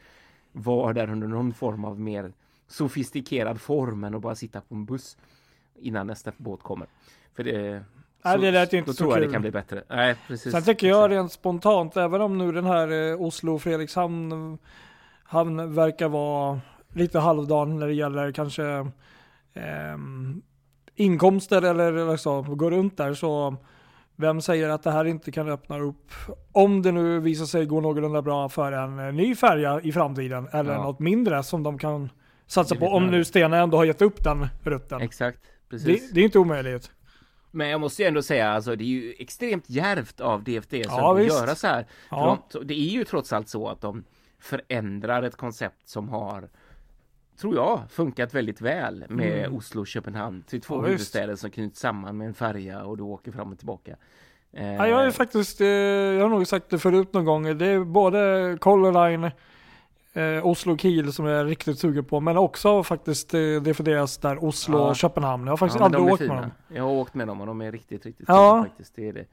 vara 0.53 0.93
där 0.93 1.11
under 1.11 1.27
någon 1.29 1.55
form 1.55 1.85
av 1.85 2.01
mer 2.01 2.33
sofistikerad 2.67 3.61
form 3.61 4.05
än 4.05 4.15
att 4.15 4.23
bara 4.23 4.35
sitta 4.35 4.61
på 4.61 4.75
en 4.75 4.85
buss 4.85 5.17
innan 5.81 6.07
nästa 6.07 6.33
båt 6.37 6.63
kommer. 6.63 6.87
För 7.35 7.45
det, 7.45 7.85
Nej, 8.25 8.39
det 8.39 8.51
lät 8.51 8.73
ju 8.75 8.79
inte 8.79 8.91
då 8.91 8.95
så 8.95 8.99
tror 8.99 9.11
jag 9.13 9.19
kul. 9.19 9.27
det 9.29 9.33
kan 9.33 9.43
bli 9.43 9.51
bättre. 9.51 9.83
Nej, 9.89 10.17
precis. 10.27 10.53
Sen 10.53 10.63
tycker 10.63 10.87
jag 10.89 11.11
rent 11.11 11.33
spontant, 11.33 11.97
även 11.97 12.21
om 12.21 12.39
nu 12.39 12.53
den 12.53 12.67
här 12.67 13.11
eh, 13.13 13.21
Oslo-Fredrikshamn 13.23 14.59
hamn 15.25 15.75
verkar 15.75 16.09
vara 16.09 16.61
lite 16.95 17.19
halvdan 17.19 17.79
när 17.79 17.87
det 17.87 17.93
gäller 17.95 18.33
kanske 18.33 18.87
ehm, 19.55 20.43
inkomster 20.95 21.63
eller, 21.63 21.93
eller 21.93 22.17
så, 22.17 22.43
gå 22.43 22.71
runt 22.71 22.97
där 22.97 23.15
så 23.15 23.57
vem 24.17 24.41
säger 24.41 24.69
att 24.69 24.83
det 24.83 24.91
här 24.91 25.05
inte 25.05 25.33
kan 25.33 25.49
öppna 25.49 25.79
upp 25.79 26.13
om 26.53 26.83
det 26.83 26.93
nu 26.93 27.21
visar 27.21 27.45
sig 27.45 27.67
gå 27.67 27.81
någorlunda 27.81 28.23
bra 28.23 28.49
för 28.49 28.73
en 28.73 28.99
eh, 28.99 29.13
ny 29.13 29.35
färja 29.35 29.81
i 29.81 29.93
framtiden 29.93 30.49
eller 30.53 30.73
Ja. 30.73 30.83
något 30.83 30.99
mindre 30.99 31.43
som 31.43 31.63
de 31.63 31.79
kan 31.79 32.11
satsa 32.47 32.75
på 32.75 32.87
om 32.87 33.07
nu 33.07 33.25
Stena 33.25 33.57
ändå 33.59 33.77
har 33.77 33.85
gett 33.85 34.03
upp 34.03 34.25
den 34.25 34.47
rutten. 34.63 35.01
Exakt, 35.01 35.39
precis. 35.71 36.09
Det, 36.09 36.15
det 36.15 36.21
är 36.21 36.25
inte 36.25 36.39
omöjligt. 36.39 36.91
Men 37.55 37.69
jag 37.69 37.81
måste 37.81 38.03
ju 38.03 38.09
ändå 38.09 38.23
säga, 38.23 38.51
alltså 38.53 38.77
det 38.77 38.85
är 38.85 38.87
ju 38.87 39.15
extremt 39.19 39.71
djärvt 39.71 40.21
av 40.21 40.45
som 40.85 40.99
Ja, 40.99 41.19
att 41.19 41.27
göra 41.27 41.55
så 41.55 41.67
här. 41.67 41.87
Ja. 42.11 42.39
de, 42.53 42.67
det 42.67 42.75
är 42.75 42.89
ju 42.89 43.05
trots 43.05 43.33
allt 43.33 43.49
så 43.49 43.69
att 43.69 43.81
de 43.81 44.05
förändrar 44.41 45.23
ett 45.23 45.37
koncept 45.37 45.89
som 45.89 46.09
har 46.09 46.49
tror 47.41 47.55
jag, 47.55 47.81
funkat 47.91 48.35
väldigt 48.35 48.61
väl 48.61 49.05
med 49.09 49.39
Mm. 49.45 49.57
Oslo 49.57 49.81
och 49.81 49.87
Köpenhamn 49.87 50.43
till 50.43 50.61
två 50.61 50.75
Ja, 50.75 50.87
huvudstäder 50.87 51.37
som 51.37 51.51
knyts 51.51 51.81
samman 51.81 52.17
med 52.17 52.27
en 52.27 52.35
färja 52.35 52.85
och 52.85 52.97
du 52.97 53.03
åker 53.03 53.33
fram 53.33 53.53
och 53.53 53.59
tillbaka. 53.59 53.97
Eh, 54.53 54.75
Ja, 54.75 54.89
jag 54.89 55.07
är 55.07 55.11
faktiskt, 55.11 55.61
eh, 55.61 55.67
jag 55.69 56.23
har 56.23 56.29
nog 56.29 56.47
sagt 56.47 56.71
det 56.71 56.79
förut 56.79 57.13
någon 57.13 57.25
gång, 57.25 57.59
det 57.59 57.67
är 57.67 57.85
både 57.85 58.57
Color 58.61 59.09
Line, 59.11 59.31
eh, 60.13 60.47
Oslo 60.47 60.77
Kiel 60.77 61.13
som 61.13 61.27
jag 61.27 61.41
är 61.41 61.45
riktigt 61.45 61.79
sugen 61.79 62.05
på, 62.05 62.21
men 62.21 62.37
också 62.37 62.83
faktiskt 62.83 63.35
eh, 63.35 63.41
DFDS 63.41 64.19
där 64.19 64.45
Oslo 64.45 64.79
Ja. 64.79 64.89
och 64.89 64.97
Köpenhamn. 64.97 65.45
Jag 65.47 65.53
har 65.53 65.57
faktiskt 65.57 65.79
ja, 65.81 65.85
aldrig 65.85 66.05
åkt 66.05 66.21
med 66.21 66.29
fina. 66.29 66.41
dem. 66.41 66.51
Jag 66.69 66.83
har 66.83 66.91
åkt 66.91 67.15
med 67.15 67.27
dem 67.27 67.41
och 67.41 67.47
de 67.47 67.61
är 67.61 67.73
riktigt, 67.73 68.07
riktigt 68.07 68.29
Ja. 68.29 68.53
fina 68.55 68.69
faktiskt. 68.69 68.95
Det 68.97 69.09
är 69.09 69.13
det. 69.13 69.25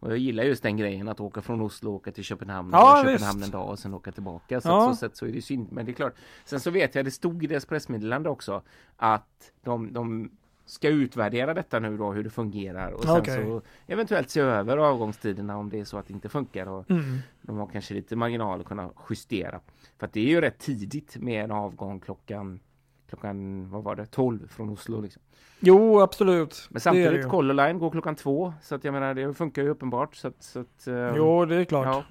Och 0.00 0.10
jag 0.10 0.18
gillar 0.18 0.44
just 0.44 0.62
den 0.62 0.76
grejen 0.76 1.08
att 1.08 1.20
åka 1.20 1.42
från 1.42 1.60
Oslo 1.60 1.90
och 1.90 1.96
åka 1.96 2.12
till 2.12 2.24
Köpenhamn 2.24 2.70
Ja, 2.72 3.00
och 3.00 3.06
Köpenhamn 3.06 3.38
visst. 3.40 3.54
en 3.54 3.60
dag 3.60 3.68
och 3.70 3.78
sen 3.78 3.94
åka 3.94 4.12
tillbaka. 4.12 4.60
Så 4.60 4.68
Ja. 4.68 4.88
så 4.90 4.96
sätt 4.96 5.16
så 5.16 5.26
är 5.26 5.30
det 5.32 5.42
synd. 5.42 5.68
Men 5.72 5.86
det 5.86 5.92
är 5.92 5.94
klart. 5.94 6.14
Sen 6.44 6.60
så 6.60 6.70
vet 6.70 6.94
jag, 6.94 7.04
det 7.04 7.10
stod 7.10 7.44
i 7.44 7.46
deras 7.46 7.66
pressmeddelande 7.66 8.28
också 8.30 8.62
att 8.96 9.52
de, 9.64 9.92
de 9.92 10.30
ska 10.68 10.88
utvärdera 10.88 11.54
detta 11.54 11.78
nu 11.78 11.96
då 11.96 12.12
hur 12.12 12.24
det 12.24 12.30
fungerar 12.30 12.90
och 12.92 13.02
sen 13.02 13.16
Okej. 13.18 13.44
så 13.44 13.62
eventuellt 13.86 14.30
se 14.30 14.40
över 14.40 14.76
avgångstiderna 14.76 15.56
om 15.56 15.70
det 15.70 15.80
är 15.80 15.84
så 15.84 15.98
att 15.98 16.06
det 16.06 16.12
inte 16.14 16.28
funkar 16.28 16.66
och 16.66 16.90
Mm. 16.90 17.18
de 17.42 17.56
har 17.56 17.66
kanske 17.66 17.94
lite 17.94 18.16
marginal 18.16 18.60
att 18.60 18.66
kunna 18.66 18.90
justera. 19.10 19.60
För 19.98 20.06
att 20.06 20.12
det 20.12 20.20
är 20.20 20.24
ju 20.28 20.40
rätt 20.40 20.58
tidigt 20.58 21.16
med 21.16 21.44
en 21.44 21.50
avgång 21.50 22.00
klockan 22.00 22.60
klockan, 23.08 23.70
vad 23.70 23.82
var 23.84 23.96
det, 23.96 24.06
12 24.06 24.48
från 24.48 24.68
Oslo 24.70 25.00
liksom. 25.00 25.22
Jo, 25.60 26.00
absolut. 26.00 26.66
Men 26.70 26.74
det 26.74 26.80
samtidigt, 26.80 27.22
det. 27.22 27.28
Color 27.28 27.54
Line 27.54 27.78
går 27.78 27.90
klockan 27.90 28.14
två 28.16 28.52
så 28.62 28.74
att 28.74 28.84
jag 28.84 28.92
menar 28.94 29.14
det 29.14 29.34
funkar 29.34 29.62
ju 29.62 29.68
uppenbart 29.68 30.16
så 30.16 30.28
att, 30.28 30.42
så 30.42 30.60
att 30.60 30.86
eh, 30.86 31.16
Jo, 31.16 31.44
det 31.44 31.56
är 31.56 31.64
klart. 31.64 31.86
ja, 31.86 32.04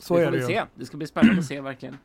så 0.00 0.14
vi 0.16 0.22
är 0.22 0.30
det 0.30 0.36
ju. 0.38 0.42
se. 0.46 0.62
Det 0.74 0.86
ska 0.86 0.96
bli 0.96 1.06
spännande 1.06 1.38
att 1.40 1.46
se 1.46 1.60
verkligen. 1.60 1.98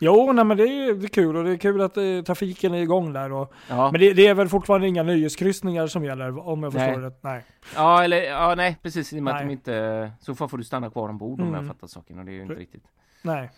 Jo, 0.00 0.32
nej 0.32 0.44
men 0.44 0.56
det 0.56 0.62
är, 0.62 0.94
det 0.94 1.06
är 1.06 1.08
kul 1.08 1.36
och 1.36 1.44
det 1.44 1.50
är 1.50 1.56
kul 1.56 1.80
att 1.80 1.96
eh, 1.96 2.02
trafiken 2.26 2.74
är 2.74 2.78
igång 2.82 3.12
där. 3.12 3.32
Och, 3.32 3.52
Ja, 3.68 3.90
Men 3.92 4.00
det, 4.00 4.12
det 4.12 4.26
är 4.26 4.34
väl 4.34 4.48
fortfarande 4.48 4.88
inga 4.88 5.02
nöjeskryssningar 5.02 5.86
som 5.86 6.04
gäller 6.04 6.48
om 6.48 6.62
jag 6.62 6.72
förstår 6.72 7.00
det 7.00 7.12
Nej. 7.20 7.44
ja 7.74 8.04
eller 8.04 8.22
ja, 8.22 8.54
nej 8.54 8.76
precis 8.82 9.12
i 9.12 9.18
och 9.18 9.22
med 9.22 9.34
att 9.34 9.40
Nej. 9.40 9.46
de 9.46 9.52
inte 9.52 10.12
så 10.20 10.34
får 10.34 10.58
du 10.58 10.64
stanna 10.64 10.90
kvar 10.90 11.08
ombord 11.08 11.40
om 11.40 11.48
Mm. 11.48 11.58
jag 11.60 11.66
fattar 11.66 11.86
saken 11.86 12.18
och 12.18 12.24
det 12.24 12.30
är 12.30 12.34
ju 12.34 12.42
inte 12.42 12.54
riktigt 12.54 12.84
Nej. 13.22 13.50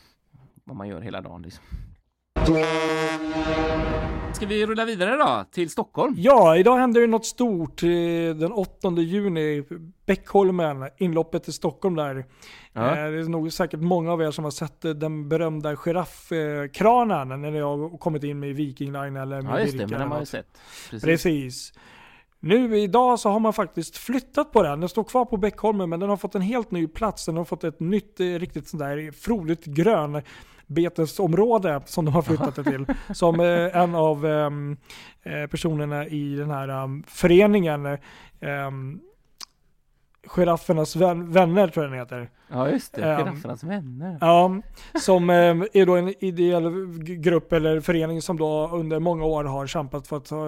vad 0.64 0.76
man 0.76 0.88
gör 0.88 1.00
hela 1.00 1.20
dagen 1.20 1.42
liksom. 1.42 1.64
Ska 4.32 4.46
vi 4.46 4.66
rulla 4.66 4.84
vidare 4.84 5.16
då 5.16 5.44
till 5.52 5.70
Stockholm? 5.70 6.14
Ja, 6.18 6.56
idag 6.56 6.76
händer 6.76 7.00
det 7.00 7.06
något 7.06 7.26
stort. 7.26 7.82
eh, 7.82 7.88
Den 8.36 8.52
8 8.52 8.90
juni, 8.90 9.64
Bäckholmen, 10.06 10.88
inloppet 10.98 11.44
till 11.44 11.52
Stockholm 11.52 11.94
där. 11.96 12.24
Ja. 12.72 12.88
Eh, 12.96 13.10
Det 13.10 13.18
är 13.20 13.28
nog 13.28 13.52
säkert 13.52 13.80
många 13.80 14.12
av 14.12 14.22
er 14.22 14.30
som 14.30 14.44
har 14.44 14.50
sett 14.50 14.84
eh, 14.84 14.90
den 14.90 15.28
berömda 15.28 15.76
giraffkranen 15.76 17.28
när 17.42 17.50
ni 17.50 17.60
har 17.60 17.98
kommit 17.98 18.24
in 18.24 18.40
med 18.40 18.54
Viking 18.54 18.92
Line 18.92 19.16
eller 19.16 19.42
med 19.42 19.52
Ja 19.52 19.60
just 19.60 19.72
det, 19.72 19.78
men 19.78 19.88
den 19.90 20.00
har 20.00 20.08
man 20.08 20.20
ju 20.20 20.26
sett. 20.26 20.58
Precis. 20.90 21.04
Precis. 21.04 21.72
Nu 22.40 22.78
idag 22.78 23.18
så 23.18 23.28
har 23.30 23.40
man 23.40 23.52
faktiskt 23.52 23.96
flyttat 23.96 24.52
på 24.52 24.62
den. 24.62 24.80
Den 24.80 24.88
står 24.88 25.04
kvar 25.04 25.24
på 25.24 25.36
Bäckholmen 25.36 25.88
men 25.90 26.00
den 26.00 26.08
har 26.08 26.16
fått 26.16 26.34
en 26.34 26.42
helt 26.42 26.70
ny 26.70 26.86
plats. 26.88 27.26
Den 27.26 27.36
har 27.36 27.44
fått 27.44 27.64
ett 27.64 27.80
nytt, 27.80 28.20
riktigt 28.20 28.68
sånt 28.68 28.80
där 28.80 29.12
frodigt 29.12 29.64
grön 29.64 30.22
betesområde 30.70 31.80
som 31.86 32.04
de 32.04 32.14
har 32.14 32.22
flyttat 32.22 32.56
det 32.56 32.64
till. 32.64 32.86
Som 33.14 33.40
eh, 33.40 33.76
en 33.76 33.94
av 33.94 34.26
ehm, 34.26 34.76
eh, 35.22 35.46
personerna 35.46 36.06
i 36.06 36.34
den 36.34 36.50
här 36.50 36.68
ehm, 36.68 37.02
föreningen 37.06 37.98
um, 38.40 39.00
Giraffernas 40.26 40.96
vän, 40.96 41.32
vänner 41.32 41.68
tror 41.68 41.84
jag 41.84 41.92
den 41.92 42.00
heter. 42.00 42.30
Ja 42.48 42.68
just 42.68 42.92
det, 42.94 43.02
Ehm, 43.02 43.18
Giraffernas 43.18 43.64
vänner. 43.64 44.18
Ja, 44.20 44.60
som 45.00 45.30
är 45.30 45.86
då 45.86 45.96
en 45.96 46.24
ideell 46.24 46.86
grupp 46.98 47.52
eller 47.52 47.80
förening 47.80 48.22
som 48.22 48.36
då 48.36 48.68
under 48.72 48.98
många 48.98 49.24
år 49.24 49.44
har 49.44 49.66
kämpat 49.66 50.06
för 50.06 50.16
att 50.16 50.30
eh, 50.30 50.38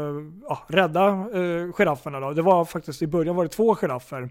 ja, 0.49 0.59
rädda 0.69 1.09
eh, 1.09 1.73
girafferna. 1.73 2.21
Då. 2.21 2.33
Det 2.33 2.43
var 2.43 2.65
faktiskt 2.65 3.03
i 3.03 3.07
början 3.07 3.37
var 3.37 3.45
det 3.45 3.51
två 3.51 3.75
giraffer 3.75 4.31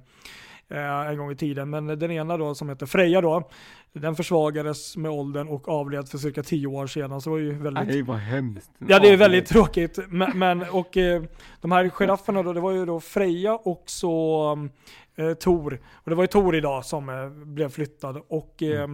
en 0.78 1.18
gång 1.18 1.32
i 1.32 1.36
tiden, 1.36 1.70
men 1.70 1.88
den 1.88 2.12
ena 2.12 2.38
då 2.38 2.56
som 2.56 2.70
heter 2.70 2.86
Freja 2.86 3.22
då, 3.22 3.50
den 3.94 4.16
försvagades 4.16 4.98
med 4.98 5.12
åldern 5.12 5.48
och 5.48 5.70
avled 5.70 6.10
för 6.10 6.18
cirka 6.18 6.44
tio 6.44 6.68
år 6.68 6.88
sedan. 6.88 7.22
Så 7.22 7.30
det 7.30 7.34
var 7.34 7.40
ju 7.40 7.54
väldigt 7.54 7.88
Nej 7.88 8.02
vad 8.02 8.18
hemskt. 8.18 8.72
Ja 8.88 9.00
det 9.00 9.10
är 9.10 9.18
väldigt 9.18 9.46
tråkigt. 9.46 10.00
Men, 10.10 10.40
men 10.40 10.62
och 10.70 10.98
eh, 10.98 11.24
de 11.62 11.72
här 11.72 11.90
girafferna 11.90 12.44
då, 12.44 12.54
det 12.54 12.60
var 12.60 12.72
ju 12.72 12.86
då 12.86 13.00
Freja 13.00 13.56
och 13.56 13.84
så 13.86 14.70
eh, 15.16 15.34
Tor. 15.34 15.82
Och 15.94 16.10
det 16.10 16.16
var 16.16 16.24
ju 16.24 16.28
Tor 16.28 16.56
idag 16.56 16.86
som 16.86 17.10
eh, 17.10 17.30
blev 17.30 17.70
flyttad. 17.70 18.22
Och 18.28 18.64
eh, 18.64 18.88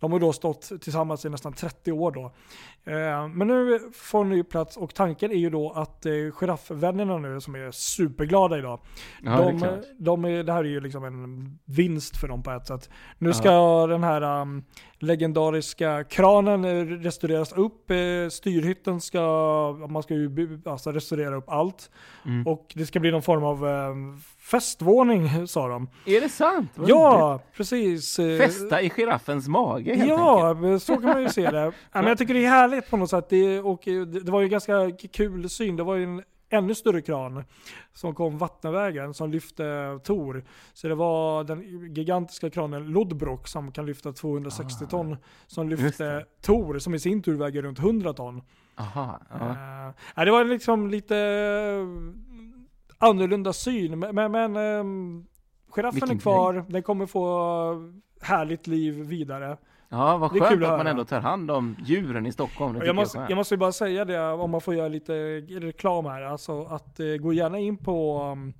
de 0.00 0.12
har 0.12 0.20
då 0.20 0.32
stått 0.32 0.72
tillsammans 0.80 1.24
i 1.24 1.28
nästan 1.28 1.52
30 1.52 1.92
år 1.92 2.12
då. 2.12 2.24
Eh, 2.92 3.28
men 3.28 3.48
nu 3.48 3.80
får 3.94 4.20
en 4.24 4.28
ny 4.28 4.42
plats 4.42 4.76
och 4.76 4.94
tanken 4.94 5.30
är 5.30 5.36
ju 5.36 5.50
då 5.50 5.70
att 5.70 6.06
eh, 6.06 6.12
giraffvännerna 6.12 7.18
nu 7.18 7.40
som 7.40 7.54
är 7.54 7.70
superglada 7.70 8.58
idag. 8.58 8.80
Ja, 9.22 9.30
det 9.30 9.44
de, 9.44 9.58
klart. 9.58 9.80
de 9.98 10.24
är, 10.24 10.42
det 10.44 10.52
här 10.52 10.64
är 10.64 10.68
ju 10.68 10.80
liksom 10.80 11.04
en 11.04 11.58
vinst 11.64 12.16
för 12.16 12.28
dem 12.28 12.42
på 12.42 12.50
ett 12.50 12.66
sätt. 12.66 12.90
Nu 13.18 13.32
ska 13.32 13.86
den 13.86 14.04
här 14.04 14.40
um, 14.40 14.64
legendariska 14.98 16.04
kranen 16.04 16.64
eh, 16.64 16.84
restaureras 16.84 17.52
upp. 17.52 17.90
Styrhytten 18.30 19.00
ska, 19.00 19.86
man 19.90 20.02
ska 20.02 20.14
ju 20.14 20.60
alltså 20.64 20.92
restaurera 20.92 21.36
upp 21.36 21.48
allt. 21.48 21.90
Mm. 22.26 22.46
Och 22.46 22.72
det 22.74 22.86
ska 22.86 23.00
bli 23.00 23.10
någon 23.10 23.22
form 23.22 23.44
av 23.44 23.68
eh, 23.68 23.94
festvåning 24.50 25.46
sa 25.48 25.68
de. 25.68 25.88
Är 26.06 26.20
det 26.20 26.28
sant? 26.28 26.70
Vad. 26.74 26.88
Ja, 26.90 27.40
precis. 27.56 28.18
eh, 28.18 28.38
Festa 28.38 28.82
i 28.82 28.88
giraffens 28.90 29.48
mage 29.48 29.84
helt 29.94 30.00
enkelt. 30.02 30.18
Ja, 30.20 30.54
men 30.60 30.80
så 30.80 30.96
kan 30.96 31.04
man 31.10 31.22
ju 31.22 31.28
se 31.28 31.50
det. 31.50 31.72
Men 31.92 32.06
jag 32.06 32.18
tycker 32.18 32.34
det 32.34 32.44
är 32.44 32.48
härligt 32.50 32.90
på 32.90 32.96
något 32.96 33.10
sätt. 33.10 33.26
Det, 33.28 33.60
och 33.60 33.88
eh, 33.88 34.02
det, 34.02 34.20
det 34.20 34.30
var 34.32 34.40
ju 34.40 34.48
ganska 34.48 34.90
kul 35.12 35.48
syn. 35.50 35.76
Det 35.76 35.82
var 35.82 35.94
ju 35.94 36.04
en 36.04 36.22
ännu 36.52 36.74
större 36.74 37.02
kran 37.02 37.44
som 37.92 38.14
kom 38.14 38.38
vattenvägen 38.38 39.14
som 39.14 39.30
lyfte 39.30 39.98
Tor. 40.04 40.44
Så 40.72 40.88
det 40.88 40.94
var 40.94 41.44
den 41.44 41.62
gigantiska 41.94 42.50
kranen 42.50 42.84
Lodbrok 42.86 43.48
som 43.48 43.72
kan 43.72 43.86
lyfta 43.86 44.12
260 44.12 44.84
Ah. 44.84 44.88
ton 44.88 45.16
som 45.46 45.68
lyfte 45.68 46.04
det. 46.04 46.24
Tor 46.42 46.78
som 46.78 46.94
i 46.94 46.98
sin 46.98 47.22
tur 47.22 47.36
väger 47.36 47.62
runt 47.62 47.78
100 47.78 48.12
ton. 48.12 48.42
Aha, 48.76 49.20
ja. 49.30 49.92
Ja, 50.14 50.24
det 50.24 50.30
var 50.30 50.44
liksom 50.44 50.90
lite 50.90 51.14
annorlunda 53.00 53.52
syn. 53.52 53.98
Men, 53.98 54.32
men, 54.32 54.56
ehm, 54.56 55.26
giraffen 55.68 56.10
är 56.10 56.18
kvar. 56.18 56.64
Den 56.68 56.82
kommer 56.82 57.06
få 57.06 57.92
härligt 58.20 58.66
liv 58.66 58.94
vidare. 58.94 59.56
ja, 59.88 60.16
vad 60.16 60.30
skönt 60.30 60.44
att 60.44 60.70
att 60.70 60.78
man 60.78 60.86
ändå 60.86 61.04
tar 61.04 61.20
hand 61.20 61.50
om 61.50 61.76
djuren 61.84 62.26
i 62.26 62.32
Stockholm. 62.32 62.74
Jag 62.74 62.82
tycker 62.82 62.92
måste, 62.92 63.18
jag 63.18 63.30
jag 63.30 63.36
måste 63.36 63.56
bara 63.56 63.72
säga 63.72 64.04
det 64.04 64.32
om 64.32 64.50
man 64.50 64.60
får 64.60 64.74
göra 64.74 64.88
lite 64.88 65.12
reklam 65.40 66.06
här. 66.06 66.22
Alltså 66.22 66.64
att 66.64 67.00
eh, 67.00 67.06
gå 67.06 67.32
gärna 67.32 67.58
in 67.58 67.76
på, 67.76 68.22
um, 68.32 68.52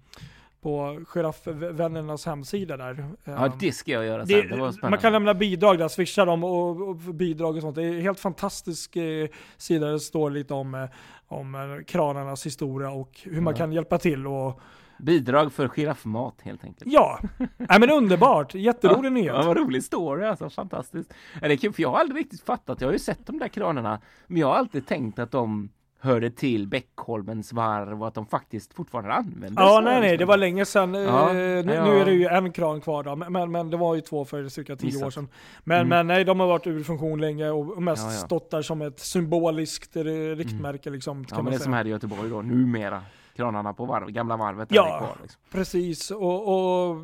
på 0.63 1.01
Giraffvännernas 1.15 2.27
hemsida 2.27 2.77
där. 2.77 3.05
Ja, 3.25 3.47
Um, 3.47 3.53
det 3.61 3.73
ska 3.73 3.93
jag 3.93 4.05
göra 4.07 4.27
sen. 4.27 4.49
det, 4.49 4.89
man 4.91 4.99
kan 4.99 5.13
lämna 5.13 5.35
bidrag 5.35 5.79
där, 5.79 5.89
swisha 5.89 6.25
dem 6.25 6.45
och, 6.45 6.89
och 6.89 6.97
bidrag 6.97 7.57
och 7.57 7.63
sånt. 7.63 7.77
Det 7.77 7.83
är 7.85 7.95
en 7.95 8.01
helt 8.01 8.21
fantastisk 8.21 8.97
eh, 8.97 9.29
sida. 9.57 9.87
Det 9.87 10.01
står 10.01 10.31
lite 10.31 10.55
om, 10.55 10.75
eh, 10.75 10.85
om 11.29 11.55
eh, 11.55 11.85
kranarnas 11.87 12.47
historia 12.47 12.91
och 12.91 13.21
hur 13.23 13.41
man 13.41 13.53
Ja. 13.55 13.59
kan 13.59 13.73
hjälpa 13.73 13.99
till. 13.99 14.27
Och, 14.27 14.61
Bidrag 14.99 15.53
för 15.53 15.69
giraffmat 15.69 16.35
helt 16.43 16.65
enkelt. 16.65 16.93
ja, 16.93 17.19
Nej, 17.57 17.81
men 17.81 17.91
underbart. 17.91 18.55
Jätterolig 18.55 19.13
nyhet. 19.13 19.35
Ja, 19.35 19.43
vad 19.47 19.57
rolig 19.57 19.85
story 19.85 20.25
alltså, 20.27 20.51
fantastiskt. 20.51 21.15
Ja, 21.43 21.49
det 21.49 21.55
är 21.55 21.57
kul, 21.57 21.73
för 21.73 21.83
jag 21.83 21.91
har 21.91 21.99
aldrig 21.99 22.21
riktigt 22.21 22.43
fattat, 22.43 22.81
jag 22.81 22.89
har 22.89 22.93
ju 22.93 22.99
sett 22.99 23.27
de 23.27 23.39
där 23.39 23.49
kranarna, 23.49 24.01
men 24.27 24.37
jag 24.41 24.47
har 24.47 24.55
alltid 24.55 24.87
tänkt 24.87 25.19
att 25.19 25.31
de 25.31 25.69
hörde 26.01 26.31
till 26.31 26.67
Bäckholmens 26.69 27.53
varv 27.53 28.01
och 28.03 28.09
att 28.09 28.15
de 28.15 28.27
faktiskt 28.27 28.75
fortfarande 28.75 29.13
användes. 29.13 29.53
Ja, 29.57 29.81
nej, 29.85 30.01
nej, 30.01 30.17
det 30.17 30.25
var 30.25 30.37
länge 30.37 30.65
sedan. 30.65 30.95
Eh, 30.95 31.01
Ja, 31.01 31.33
nu, 31.33 31.41
ja. 31.75 31.85
nu 31.85 31.99
är 32.01 32.05
det 32.05 32.13
ju 32.13 32.27
en 32.27 32.53
kran 32.53 32.81
kvar 32.81 33.03
då, 33.03 33.17
men- 33.17 33.51
men, 33.53 33.71
det 33.71 33.77
var 33.77 33.95
ju 33.95 34.01
två 34.01 34.25
för 34.25 34.49
cirka 34.49 34.77
tio 34.77 34.87
Missat. 34.87 35.07
år 35.07 35.11
sedan. 35.11 35.29
Men, 35.65 35.77
Mm. 35.77 35.89
men 35.89 36.07
nej, 36.07 36.25
de 36.25 36.41
har 36.41 36.47
varit 36.47 36.67
ur 36.67 36.83
funktion 36.85 37.21
länge 37.21 37.51
och 37.51 37.83
mest 37.83 38.05
Ja, 38.05 38.11
stått 38.11 38.51
där 38.51 38.63
som 38.63 38.83
ett 38.83 39.01
symboliskt 39.01 39.97
riktmärke 40.37 40.91
liksom. 40.91 41.25
Ja, 41.31 41.37
men 41.37 41.45
det 41.45 41.55
är 41.55 41.59
som 41.59 41.73
här 41.73 41.87
i 41.87 41.91
Göteborg 41.91 42.31
då, 42.31 42.43
numera. 42.43 43.03
Kranarna 43.37 43.73
på 43.73 43.85
varv, 43.85 44.11
gamla 44.11 44.37
varvet 44.37 44.69
Ja. 44.73 45.09
Liksom. 45.23 45.41
Precis, 45.53 46.11
och, 46.11 46.49
och 46.91 46.97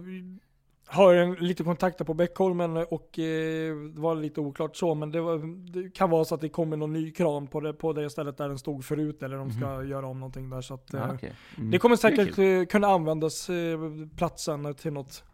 har 0.88 1.14
en, 1.14 1.34
lite 1.34 1.64
kontakter 1.64 2.04
på 2.04 2.14
Bäckholmen 2.14 2.76
och 2.76 3.18
eh, 3.18 3.76
det 3.94 4.00
var 4.00 4.14
lite 4.14 4.40
oklart 4.40 4.76
så, 4.76 4.94
men 4.94 5.12
det, 5.12 5.20
var, 5.20 5.38
det 5.72 5.94
kan 5.94 6.10
vara 6.10 6.24
så 6.24 6.34
att 6.34 6.40
det 6.40 6.48
kommer 6.48 6.76
någon 6.76 6.92
ny 6.92 7.10
kran 7.10 7.46
på 7.46 7.60
det, 7.60 7.72
på 7.72 7.92
det 7.92 8.10
stället 8.10 8.36
där 8.36 8.48
den 8.48 8.58
stod 8.58 8.84
förut 8.84 9.22
eller 9.22 9.36
de 9.36 9.50
ska 9.50 9.84
göra 9.84 10.06
om 10.06 10.20
någonting 10.20 10.50
där. 10.50 10.60
Så 10.60 10.74
att, 10.74 10.94
eh. 10.94 11.00
Ja, 11.00 11.14
okej. 11.14 11.32
Mm. 11.58 11.70
Det 11.70 11.78
kommer 11.78 11.96
Det 11.96 12.00
säkert 12.00 12.38
eh, 12.38 12.64
kunna 12.64 12.86
användas 12.86 13.50
eh, 13.50 13.78
platsen 14.16 14.74
till 14.74 14.92
något 14.92 15.24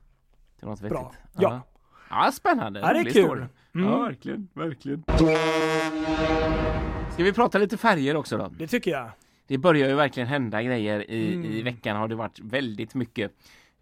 Till 0.58 0.68
något 0.68 0.80
vettigt. 0.80 0.90
bra. 0.90 1.12
Ja. 1.38 1.60
Ja, 2.10 2.30
spännande. 2.32 2.80
Ja, 2.80 2.92
det 2.92 2.98
är 3.00 3.04
kul. 3.12 3.46
Mm. 3.74 3.88
Ja, 3.90 3.98
verkligen, 4.02 4.48
verkligen. 4.54 5.04
Ska 7.12 7.24
vi 7.24 7.32
prata 7.32 7.58
lite 7.58 7.76
färger 7.76 8.16
också 8.16 8.38
då? 8.38 8.50
Det 8.58 8.66
tycker 8.66 8.90
jag. 8.90 9.10
Det 9.46 9.58
börjar 9.58 9.88
ju 9.88 9.94
verkligen 9.94 10.26
hända 10.28 10.62
grejer. 10.62 11.10
I, 11.10 11.34
Mm. 11.34 11.50
i 11.50 11.62
veckan 11.62 11.96
har 11.96 12.08
det 12.08 12.14
varit 12.14 12.40
väldigt 12.40 12.94
mycket 12.94 13.32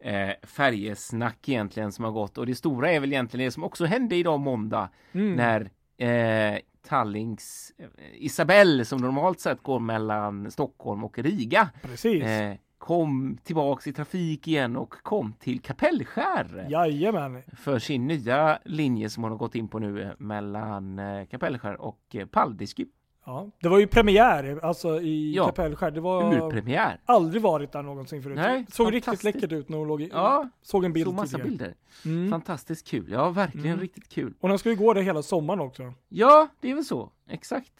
eh, 0.01 0.31
färjesnack 0.43 1.49
egentligen 1.49 1.93
som 1.93 2.05
har 2.05 2.13
gått. 2.13 2.39
Och 2.39 2.47
det 2.47 2.55
stora 2.55 2.91
är 2.93 3.01
väl 3.01 3.13
egentligen 3.13 3.45
det 3.47 3.51
som 3.51 3.65
också 3.65 3.85
hände 3.85 4.17
idag 4.17 4.41
måndag 4.41 4.89
Mm. 5.13 5.35
när 5.37 5.71
eh, 6.55 6.59
Tallings 6.89 7.73
eh, 7.79 7.87
Isabelle 8.15 8.85
som 8.85 9.01
normalt 9.01 9.41
sett 9.41 9.63
går 9.63 9.81
mellan 9.81 10.51
Stockholm 10.51 11.05
och 11.05 11.19
Riga 11.19 11.71
Precis. 11.83 12.23
eh, 12.25 12.55
kom 12.79 13.39
tillbaks 13.45 13.87
i 13.87 13.93
trafik 13.93 14.49
igen 14.49 14.77
och 14.77 14.95
kom 15.03 15.33
till 15.33 15.61
Kapellskär 15.61 16.67
Jajamän. 16.71 17.43
för 17.57 17.79
sin 17.79 18.07
nya 18.07 18.59
linje 18.65 19.11
som 19.11 19.23
hon 19.23 19.33
har 19.33 19.39
gått 19.39 19.55
in 19.55 19.69
på 19.69 19.79
nu 19.79 20.03
eh, 20.03 20.11
mellan 20.19 20.99
eh, 20.99 21.27
Kapellskär 21.27 21.81
och 21.81 22.01
eh, 22.13 22.27
Paldiski. 22.27 22.87
Ja. 23.27 23.51
Det 23.61 23.69
var 23.69 23.79
ju 23.79 23.87
premiär 23.87 24.61
alltså 24.63 25.01
i 25.01 25.33
Ja. 25.37 25.47
Kapellskär. 25.47 25.91
Det 25.91 26.01
var 26.01 26.35
Urpremiär. 26.35 27.01
aldrig 27.05 27.43
varit 27.43 27.73
där 27.73 27.83
någonsin 27.83 28.23
förut. 28.23 28.37
Nej, 28.37 28.67
såg 28.71 28.93
riktigt 28.95 29.25
läckert 29.25 29.53
ut 29.53 29.69
när 29.69 29.79
hon 29.79 29.89
låg 29.89 30.03
i, 30.03 30.11
Ja, 30.13 30.49
såg 30.63 30.85
en 30.85 30.93
bild 30.93 31.07
så 31.07 31.13
massa 31.13 31.27
tidigare. 31.37 31.49
bilder. 31.49 31.75
Mm. 32.05 32.31
Fantastiskt 32.31 32.87
kul. 32.89 33.07
Ja, 33.11 33.31
verkligen 33.31 33.67
Mm. 33.67 33.81
riktigt 33.81 34.09
kul. 34.09 34.35
Och 34.41 34.49
den 34.49 34.59
ska 34.59 34.71
ju 34.71 34.77
gå 34.77 34.95
där 34.95 35.03
hela 35.03 35.23
sommaren 35.23 35.61
också. 35.61 35.93
Ja, 36.09 36.49
det 36.61 36.71
är 36.71 36.75
väl 36.75 36.85
så. 36.85 37.13
Exakt. 37.29 37.73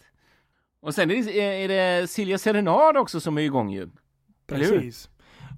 Och 0.81 0.95
sen 0.95 1.11
är 1.11 1.23
det, 1.23 1.63
är 1.63 1.67
det 2.01 2.07
Silja 2.09 2.37
Serenad 2.37 2.97
också 2.97 3.19
som 3.19 3.37
är 3.37 3.41
igång 3.41 3.69
ju. 3.71 3.81
Eller? 3.81 3.89
Precis. 4.47 5.09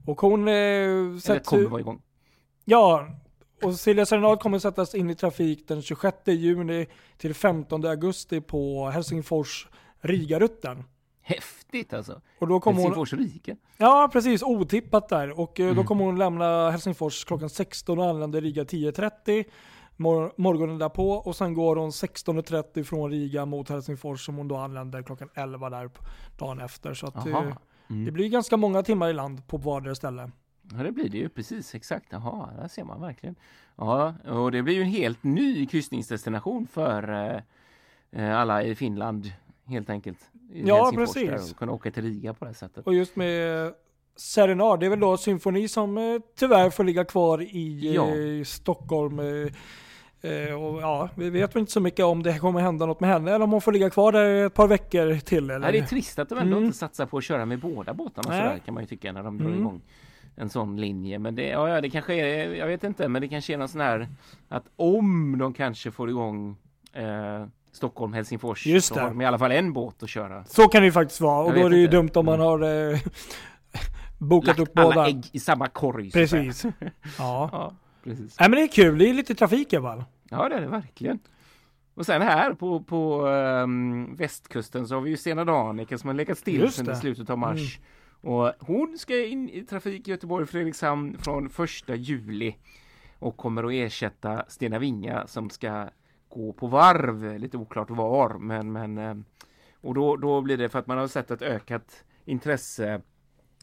Och 0.06 0.22
hon 0.22 0.48
eh, 0.48 0.54
Eller 0.54 1.20
sätts 1.20 1.50
kommer 1.50 1.64
ju- 1.64 1.70
vara 1.70 1.82
igång. 1.82 2.02
Ja, 2.66 3.08
och 3.62 3.76
Silja 3.76 4.06
Serenad 4.06 4.40
kommer 4.40 4.60
sättas 4.60 4.96
in 4.96 5.10
i 5.10 5.16
trafik 5.16 5.68
den 5.68 5.82
26 5.82 6.18
juni 6.28 6.88
till 7.18 7.34
15 7.34 7.86
augusti 7.86 8.42
på 8.42 8.90
Helsingfors 8.90 9.68
Rigarutten. 10.02 10.84
Häftigt 11.22 11.94
alltså. 11.94 12.22
Och 12.40 12.48
då 12.48 12.60
kommer 12.60 12.82
hon, 12.82 12.86
Helsingfors 12.94 13.14
rike. 13.14 13.56
ja 13.78 14.10
precis, 14.14 14.44
otippat 14.44 15.10
där. 15.10 15.40
Och 15.40 15.60
eh, 15.60 15.66
då 15.66 15.72
Mm. 15.72 15.86
kommer 15.86 16.06
hon 16.06 16.18
lämna 16.18 16.70
Helsingfors 16.72 17.26
klockan 17.26 17.50
16 17.50 18.00
och 18.00 18.06
anländer 18.06 18.42
Riga 18.42 18.64
10.30 18.64 19.44
mor- 19.98 20.32
morgonen 20.38 20.78
därpå. 20.78 21.12
Och 21.12 21.36
sen 21.36 21.54
går 21.54 21.76
hon 21.76 21.90
16.30 21.90 22.84
från 22.84 23.12
Riga 23.12 23.46
mot 23.46 23.70
Helsingfors 23.70 24.26
som 24.26 24.36
hon 24.36 24.48
då 24.48 24.56
anländer 24.58 25.04
klockan 25.04 25.30
11 25.36 25.70
där 25.70 25.90
dagen 26.38 26.60
efter. 26.62 26.94
Så 26.94 27.08
att, 27.08 27.28
eh. 27.28 27.52
Mm. 27.90 28.06
det 28.06 28.12
blir 28.12 28.30
ganska 28.30 28.58
många 28.58 28.84
timmar 28.84 29.10
i 29.10 29.14
land 29.14 29.48
på 29.48 29.58
vardera 29.58 29.96
ställe. 29.96 30.32
Ja, 30.78 30.84
det 30.84 30.92
blir 30.92 31.10
det 31.10 31.18
ju 31.18 31.30
precis 31.30 31.76
exakt. 31.76 32.06
Jaha, 32.10 32.50
där 32.62 32.68
ser 32.68 32.84
man 32.84 33.02
verkligen. 33.02 33.36
Ja, 33.76 34.14
och 34.30 34.52
det 34.52 34.62
blir 34.64 34.74
ju 34.76 34.82
en 34.82 34.88
helt 34.88 35.24
ny 35.24 35.66
kryssningsdestination 35.66 36.68
för 36.68 37.12
eh, 38.12 38.22
eh, 38.24 38.40
alla 38.40 38.64
i 38.64 38.76
Finland 38.76 39.32
helt 39.66 39.90
enkelt. 39.90 40.20
I 40.54 40.64
Ja, 40.68 40.92
precis. 40.96 41.52
Och 41.52 41.58
kunna 41.58 41.72
åka 41.72 41.92
till 41.92 42.04
Riga 42.04 42.34
på 42.34 42.46
det 42.46 42.54
sättet. 42.54 42.88
Och 42.88 42.94
just 42.94 43.16
med 43.16 43.74
Serenad, 44.16 44.80
det 44.80 44.86
är 44.86 44.90
väl 44.90 45.00
då 45.00 45.18
symfoni 45.18 45.68
som 45.68 45.98
eh, 45.98 46.04
tyvärr 46.40 46.70
får 46.70 46.84
ligga 46.84 47.06
kvar 47.06 47.42
i 47.42 47.94
Ja. 47.96 48.08
eh, 48.16 48.44
Stockholm. 48.44 49.20
Eh, 49.20 49.26
eh, 50.32 50.54
och 50.64 50.82
ja, 50.82 51.10
vi 51.16 51.30
vet 51.30 51.56
väl 51.56 51.60
inte 51.60 51.72
så 51.72 51.80
mycket 51.80 52.06
om 52.06 52.24
det 52.24 52.40
kommer 52.40 52.60
hända 52.62 52.86
något 52.86 53.00
med 53.00 53.10
henne 53.10 53.32
eller 53.32 53.44
om 53.46 53.52
hon 53.52 53.62
får 53.62 53.72
ligga 53.72 53.90
kvar 53.90 54.12
där 54.12 54.46
ett 54.46 54.54
par 54.54 54.68
veckor 54.68 55.20
till. 55.20 55.50
Eller? 55.50 55.66
Ja, 55.68 55.72
det 55.72 55.78
är 55.80 55.86
trist 55.86 56.20
att 56.20 56.30
de 56.30 56.38
ändå 56.38 56.56
Mm. 56.58 56.66
inte 56.66 56.78
satsar 56.78 57.06
på 57.06 57.18
att 57.18 57.24
köra 57.24 57.46
med 57.46 57.60
båda 57.60 57.94
båtarna 57.94 58.30
Nej. 58.30 58.42
sådär 58.42 58.60
kan 58.66 58.74
man 58.74 58.84
ju 58.84 58.88
tycka 58.88 59.12
när 59.12 59.24
de 59.24 59.38
drar 59.38 59.46
Mm. 59.46 59.60
igång 59.60 59.82
en 60.36 60.50
sån 60.50 60.82
linje. 60.82 61.20
Men 61.20 61.36
det, 61.36 61.48
ja, 61.48 61.82
det 61.82 61.90
kanske 61.90 62.14
är, 62.14 62.54
jag 62.54 62.68
vet 62.68 62.84
inte, 62.84 63.08
men 63.08 63.22
det 63.22 63.28
kanske 63.28 63.54
är 63.54 63.58
någon 63.58 63.70
sån 63.70 63.82
här 63.82 64.08
att 64.50 64.64
om 64.76 65.38
de 65.38 65.54
kanske 65.54 65.92
får 65.92 66.10
igång 66.10 66.58
eh, 66.94 67.46
Stockholm, 67.72 68.14
Helsingfors 68.14 68.66
Just 68.66 68.88
så 68.88 68.96
det. 68.96 69.02
har 69.02 69.08
de 69.08 69.22
i 69.22 69.26
alla 69.26 69.40
fall 69.40 69.52
en 69.52 69.74
båt 69.74 70.04
att 70.04 70.10
köra. 70.10 70.46
Så 70.46 70.68
kan 70.68 70.82
det 70.82 70.86
ju 70.86 70.92
faktiskt 70.92 71.22
vara 71.22 71.44
och 71.44 71.52
Jag 71.52 71.60
då 71.62 71.66
är 71.66 71.70
det 71.70 71.78
ju 71.78 71.88
dumt 71.88 72.10
om 72.16 72.26
man 72.26 72.34
Mm. 72.36 72.46
har 72.46 72.92
eh, 72.94 73.00
bokat 74.18 74.48
Lagt 74.48 74.60
upp 74.60 74.78
alla 74.80 74.96
båda. 74.96 75.08
ägg 75.08 75.24
i 75.32 75.40
samma 75.40 75.68
korg. 75.68 76.12
Precis. 76.12 76.66
Ja. 76.66 76.72
Ja, 77.52 77.74
precis. 78.04 78.40
Nej 78.40 78.50
men 78.50 78.58
det 78.60 78.64
är 78.64 78.68
kul, 78.68 78.98
det 78.98 79.10
är 79.10 79.14
lite 79.14 79.36
trafik 79.36 79.74
i 79.74 79.78
alla 79.78 79.90
fall. 79.96 80.04
Ja, 80.30 80.50
det 80.50 80.56
är 80.56 80.62
det 80.62 80.68
verkligen. 80.68 81.20
Och 81.96 82.06
sen 82.06 82.22
här 82.22 82.54
på, 82.54 82.84
på 82.84 83.28
ehm, 83.28 84.16
västkusten 84.16 84.88
så 84.88 84.96
har 84.96 85.02
vi 85.02 85.10
ju 85.10 85.18
Stena 85.18 85.46
Danica 85.46 85.98
som 85.98 86.08
har 86.08 86.14
legat 86.16 86.38
still 86.38 86.72
sedan. 86.72 86.86
Mm. 86.86 87.00
slutet 87.00 87.30
av 87.30 87.38
mars. 87.38 87.80
Och 88.24 88.52
hon 88.60 88.98
ska 88.98 89.26
in 89.26 89.50
i 89.50 89.62
trafik 89.64 90.08
i 90.08 90.12
Göteborg 90.12 90.46
Fredrikshamn 90.46 91.18
från 91.18 91.50
första 91.50 91.96
juli 91.96 92.56
och 93.20 93.38
kommer 93.38 93.64
att 93.64 93.74
ersätta 93.74 94.46
Stena 94.48 94.80
Vinga 94.80 95.28
som 95.28 95.50
ska 95.50 95.90
gå 96.30 96.54
på 96.54 96.68
varv, 96.68 97.40
lite 97.40 97.58
oklart 97.58 97.90
var, 97.90 98.38
men, 98.38 98.72
men 98.72 98.98
ehm, 98.98 99.26
och 99.82 99.94
då, 99.94 100.16
då 100.16 100.42
blir 100.42 100.58
det 100.58 100.70
för 100.70 100.80
att 100.80 100.88
man 100.88 100.98
har 100.98 101.08
sett 101.08 101.32
ett 101.32 101.42
ökat 101.42 102.04
intresse 102.26 103.02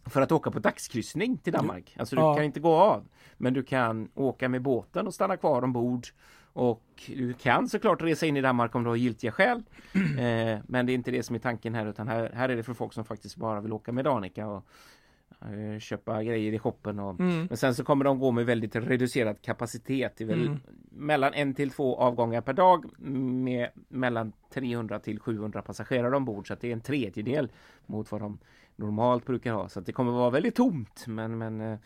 för 0.07 0.21
att 0.23 0.33
åka 0.33 0.51
på 0.51 0.59
dagskryssning 0.59 1.39
till 1.39 1.53
Danmark. 1.53 1.97
Alltså 1.99 2.17
du 2.17 2.23
Ja. 2.23 2.35
kan 2.35 2.45
inte 2.45 2.61
gå 2.61 2.75
av, 2.75 3.09
men 3.37 3.55
du 3.55 3.63
kan 3.63 4.09
åka 4.15 4.49
med 4.49 4.63
båten 4.63 5.07
och 5.07 5.15
stanna 5.15 5.37
kvar 5.37 5.63
ombord. 5.65 6.07
Och 6.53 6.83
du 7.07 7.33
kan 7.33 7.69
såklart 7.69 8.03
resa 8.03 8.27
in 8.27 8.37
i 8.37 8.41
Danmark 8.41 8.75
om 8.75 8.83
du 8.83 8.89
har 8.89 8.97
giltiga 8.97 9.33
skäl. 9.33 9.63
Eh, 10.19 10.59
men 10.67 10.87
det 10.87 10.93
är 10.93 10.95
inte 10.95 11.11
det 11.11 11.23
som 11.23 11.35
är 11.37 11.41
tanken 11.41 11.75
här 11.75 11.87
utan 11.87 12.09
här, 12.09 12.31
här 12.35 12.49
är 12.49 12.57
det 12.57 12.63
för 12.63 12.75
folk 12.75 12.93
som 12.93 13.05
faktiskt 13.05 13.37
bara 13.37 13.61
vill 13.61 13.73
åka 13.73 13.93
med 13.93 14.05
Danica 14.05 14.47
och 14.47 14.65
eh, 15.41 15.79
köpa 15.79 16.23
grejer 16.23 16.53
i 16.53 16.59
shoppen. 16.59 16.99
Och, 16.99 17.21
Mm. 17.21 17.47
Men 17.47 17.57
sen 17.57 17.75
så 17.75 17.85
kommer 17.85 18.05
de 18.05 18.19
gå 18.19 18.31
med 18.31 18.47
väldigt 18.47 18.77
reducerad 18.77 19.43
kapacitet. 19.43 20.13
Det 20.17 20.25
är 20.25 20.29
väl 20.29 20.47
Mm. 20.47 20.59
mellan 20.91 21.35
en 21.35 21.55
till 21.55 21.71
två 21.71 21.97
avgångar 21.97 22.41
per 22.41 22.53
dag 22.53 22.85
med 22.99 23.69
mellan 23.89 24.33
300 24.51 24.99
till 24.99 25.21
700 25.21 25.63
passagerare 25.63 26.17
ombord. 26.17 26.47
Så 26.47 26.53
att 26.53 26.61
det 26.61 26.69
är 26.69 26.73
en 26.73 26.81
tredjedel 26.81 27.53
mot 27.87 28.13
vad 28.13 28.21
de 28.21 28.39
normalt 28.77 29.27
brukar 29.27 29.53
ha. 29.53 29.69
Så 29.69 29.79
att 29.81 29.87
det 29.87 29.93
kommer 29.93 30.13
vara 30.13 30.31
väldigt 30.31 30.55
tomt. 30.55 31.05
Men, 31.07 31.39
men 31.39 31.61
eh, 31.61 31.79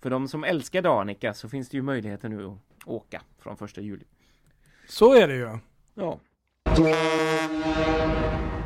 för 0.00 0.10
de 0.10 0.28
som 0.28 0.44
älskar 0.44 0.82
Danica 0.82 1.34
så 1.34 1.48
finns 1.48 1.68
det 1.68 1.76
ju 1.76 1.82
möjligheter 1.82 2.28
nu 2.28 2.46
att 2.46 2.58
åka 2.86 3.22
från 3.38 3.56
första 3.56 3.80
juli. 3.80 4.04
Så 4.92 5.14
är 5.14 5.28
det 5.28 5.34
ju. 5.34 5.58
Ja. 5.94 6.18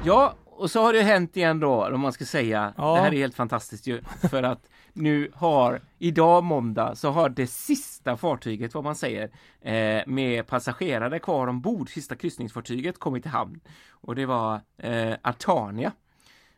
Ja, 0.05 0.35
och 0.45 0.71
så 0.71 0.83
har 0.83 0.93
det 0.93 1.03
hänt 1.03 1.37
igen 1.37 1.61
då, 1.61 1.87
om 1.87 2.01
man 2.01 2.13
ska 2.13 2.25
säga. 2.25 2.75
Ja. 2.77 2.95
Det 2.95 3.01
här 3.01 3.15
är 3.15 3.17
helt 3.17 3.35
fantastiskt 3.35 3.87
ju. 3.87 4.03
För 4.31 4.43
att 4.43 4.69
nu 4.93 5.31
har, 5.35 5.81
idag 5.99 6.45
måndag, 6.45 6.95
så 6.95 7.11
har 7.11 7.29
det 7.29 7.47
sista 7.47 8.17
fartyget, 8.17 8.75
vad 8.75 8.85
man 8.85 8.95
säger, 8.95 9.31
eh, 9.61 10.03
med 10.07 10.47
passagerare 10.47 11.19
kvar 11.19 11.47
ombord, 11.47 11.89
sista 11.89 12.17
kryssningsfartyget, 12.17 12.99
kommit 12.99 13.27
i 13.27 13.29
hamn. 13.29 13.61
Och 13.91 14.15
det 14.15 14.27
var 14.27 14.61
eh, 14.79 15.15
Artania. 15.23 15.93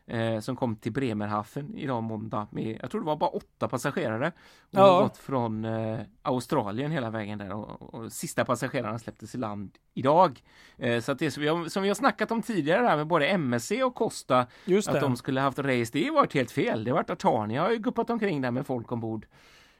Eh, 0.09 0.39
som 0.39 0.55
kom 0.55 0.75
till 0.75 0.91
Bremerhaven 0.91 1.75
idag 1.75 2.03
måndag 2.03 2.47
med, 2.51 2.79
jag 2.81 2.91
tror 2.91 3.01
det 3.01 3.05
var 3.07 3.15
bara 3.15 3.29
åtta 3.29 3.67
passagerare. 3.67 4.27
Och 4.27 4.33
Ja. 4.69 4.81
har 4.93 5.03
gått 5.03 5.17
från 5.17 5.65
eh, 5.65 5.99
Australien 6.21 6.91
hela 6.91 7.09
vägen 7.09 7.37
där 7.37 7.53
och, 7.53 7.93
och 7.93 8.11
sista 8.11 8.45
passagerarna 8.45 8.99
släpptes 8.99 9.35
i 9.35 9.37
land 9.37 9.71
idag. 9.93 10.43
Eh, 10.77 11.01
så 11.01 11.11
att 11.11 11.19
det 11.19 11.31
som 11.31 11.43
vi, 11.43 11.49
har, 11.49 11.69
som 11.69 11.83
vi 11.83 11.89
har 11.89 11.95
snackat 11.95 12.31
om 12.31 12.41
tidigare 12.41 12.81
där 12.81 12.97
med 12.97 13.07
både 13.07 13.27
MSC 13.27 13.71
och 13.83 13.95
Costa 13.95 14.39
att 14.87 15.01
de 15.01 15.15
skulle 15.17 15.41
haft 15.41 15.59
race, 15.59 15.89
det 15.93 16.05
har 16.07 16.13
varit 16.15 16.33
helt 16.33 16.51
fel. 16.51 16.83
Det 16.83 16.91
har 16.91 16.95
varit 16.97 17.09
Artania 17.09 17.61
har 17.61 17.71
ju 17.71 17.77
guppat 17.77 18.09
omkring 18.09 18.41
där 18.41 18.51
med 18.51 18.65
folk 18.65 18.91
ombord 18.91 19.25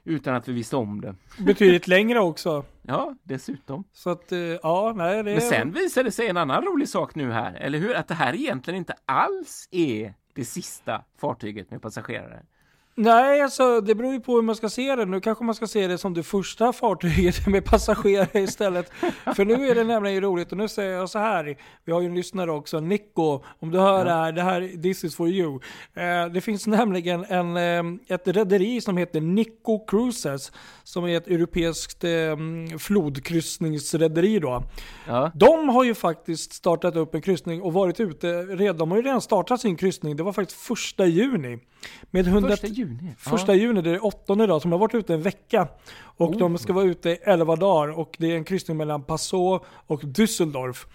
utan 0.04 0.34
att 0.34 0.48
vi 0.48 0.52
visste 0.52 0.76
om 0.76 1.00
det. 1.00 1.14
Betydligt 1.38 1.88
längre 1.88 2.20
också. 2.20 2.64
Ja, 2.82 3.14
dessutom. 3.22 3.84
Så 3.92 4.10
att, 4.10 4.32
eh, 4.32 4.38
ja, 4.38 4.92
nej 4.96 5.16
det 5.16 5.32
Men 5.32 5.40
sen 5.40 5.72
visade 5.72 6.08
det 6.08 6.12
sig 6.12 6.28
en 6.28 6.36
annan 6.36 6.62
rolig 6.64 6.88
sak 6.88 7.14
nu 7.14 7.32
här, 7.32 7.54
eller 7.54 7.78
hur? 7.78 7.94
Att 7.94 8.08
det 8.08 8.14
här 8.14 8.34
egentligen 8.34 8.78
inte 8.78 8.94
alls 9.06 9.68
är 9.70 10.14
det 10.34 10.44
sista 10.44 11.04
fartyget 11.16 11.70
med 11.70 11.82
passagerare. 11.82 12.42
Nej, 13.02 13.40
alltså 13.42 13.80
det 13.80 13.94
beror 13.94 14.12
ju 14.12 14.20
på 14.20 14.34
hur 14.34 14.42
man 14.42 14.56
ska 14.56 14.68
se 14.68 14.96
det. 14.96 15.04
Nu 15.04 15.20
kanske 15.20 15.44
man 15.44 15.54
ska 15.54 15.66
se 15.66 15.86
det 15.86 15.98
som 15.98 16.14
det 16.14 16.22
första 16.22 16.72
fartyget 16.72 17.46
med 17.46 17.64
passagerare 17.64 18.40
istället. 18.40 18.90
För 19.36 19.44
nu 19.44 19.68
är 19.68 19.74
det 19.74 19.84
nämligen 19.84 20.22
roligt 20.22 20.52
och 20.52 20.58
nu 20.58 20.68
säger 20.68 20.92
jag 20.92 21.10
så 21.10 21.18
här. 21.18 21.56
Vi 21.84 21.92
har 21.92 22.00
ju 22.00 22.06
en 22.06 22.14
lyssnare 22.14 22.50
också, 22.52 22.80
Nico. 22.80 23.42
Om 23.58 23.70
du 23.70 23.78
hör 23.78 24.04
det 24.04 24.12
här, 24.12 24.32
det 24.32 24.42
här, 24.42 24.82
this 24.82 25.04
is 25.04 25.16
for 25.16 25.28
you. 25.28 25.60
Eh, 25.94 26.26
det 26.32 26.40
finns 26.40 26.66
nämligen 26.66 27.24
en, 27.28 27.56
eh, 27.56 28.14
ett 28.14 28.28
rederi 28.28 28.80
som 28.80 28.96
heter 28.96 29.20
Nico 29.20 29.86
Cruises. 29.86 30.52
Som 30.84 31.04
är 31.04 31.16
ett 31.16 31.28
europeiskt 31.28 32.04
eh, 32.04 32.10
flodkryssningsrederi 32.78 34.38
då. 34.38 34.62
Ja, 35.06 35.30
De 35.34 35.68
har 35.68 35.84
ju 35.84 35.94
faktiskt 35.94 36.52
startat 36.52 36.96
upp 36.96 37.14
en 37.14 37.22
kryssning 37.22 37.62
och 37.62 37.72
varit 37.72 38.00
ute 38.00 38.42
redan. 38.42 38.76
De 38.76 38.90
har 38.90 38.98
ju 38.98 39.04
redan 39.04 39.20
startat 39.20 39.60
sin 39.60 39.76
kryssning. 39.76 40.16
Det 40.16 40.22
var 40.22 40.32
faktiskt 40.32 40.60
första 40.60 41.06
juni. 41.06 41.58
Med 42.10 42.26
100, 42.26 42.50
första 42.50 42.66
juni. 42.66 43.14
Första 43.18 43.54
juni, 43.54 43.82
det 43.82 43.90
är 43.90 44.04
åttonde 44.04 44.46
dag, 44.46 44.62
som 44.62 44.72
har 44.72 44.78
varit 44.78 44.94
ute 44.94 45.14
en 45.14 45.22
vecka. 45.22 45.68
Och 46.02 46.30
Oh. 46.30 46.38
de 46.38 46.58
ska 46.58 46.72
vara 46.72 46.84
ute 46.84 47.10
i 47.10 47.18
11 47.22 47.56
dagar 47.56 47.98
och 47.98 48.16
det 48.18 48.32
är 48.32 48.36
en 48.36 48.44
kryssning 48.44 48.76
mellan 48.76 49.02
Passau 49.02 49.60
och 49.86 50.02
Düsseldorf. 50.02 50.86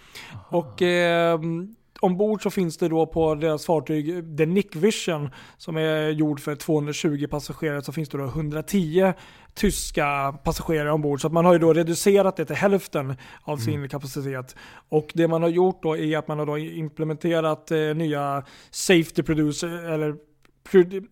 Och 0.50 0.82
eh, 0.82 1.40
ombord 2.00 2.42
så 2.42 2.50
finns 2.50 2.76
det 2.78 2.88
då 2.88 3.06
på 3.06 3.34
deras 3.34 3.66
fartyg 3.66 4.36
The 4.38 4.46
Nick 4.46 4.76
Vision 4.76 5.30
som 5.56 5.76
är 5.76 6.10
gjord 6.10 6.40
för 6.40 6.54
220 6.54 7.26
passagerare 7.30 7.82
så 7.82 7.92
finns 7.92 8.08
det 8.08 8.18
då 8.18 8.24
110 8.24 9.12
tyska 9.54 10.32
passagerare 10.44 10.92
ombord. 10.92 11.20
Så 11.20 11.28
man 11.28 11.44
har 11.44 11.52
ju 11.52 11.58
då 11.58 11.72
reducerat 11.72 12.36
det 12.36 12.44
till 12.44 12.56
hälften 12.56 13.16
av 13.42 13.56
sin 13.56 13.88
kapacitet. 13.88 14.56
Och 14.88 15.10
det 15.14 15.28
man 15.28 15.42
har 15.42 15.48
gjort 15.48 15.82
då 15.82 15.96
är 15.96 16.18
att 16.18 16.28
man 16.28 16.38
har 16.38 16.46
då 16.46 16.58
implementerat 16.58 17.70
eh, 17.70 17.78
nya 17.78 18.44
safety 18.70 19.22
producer, 19.22 19.68
eller 19.68 20.14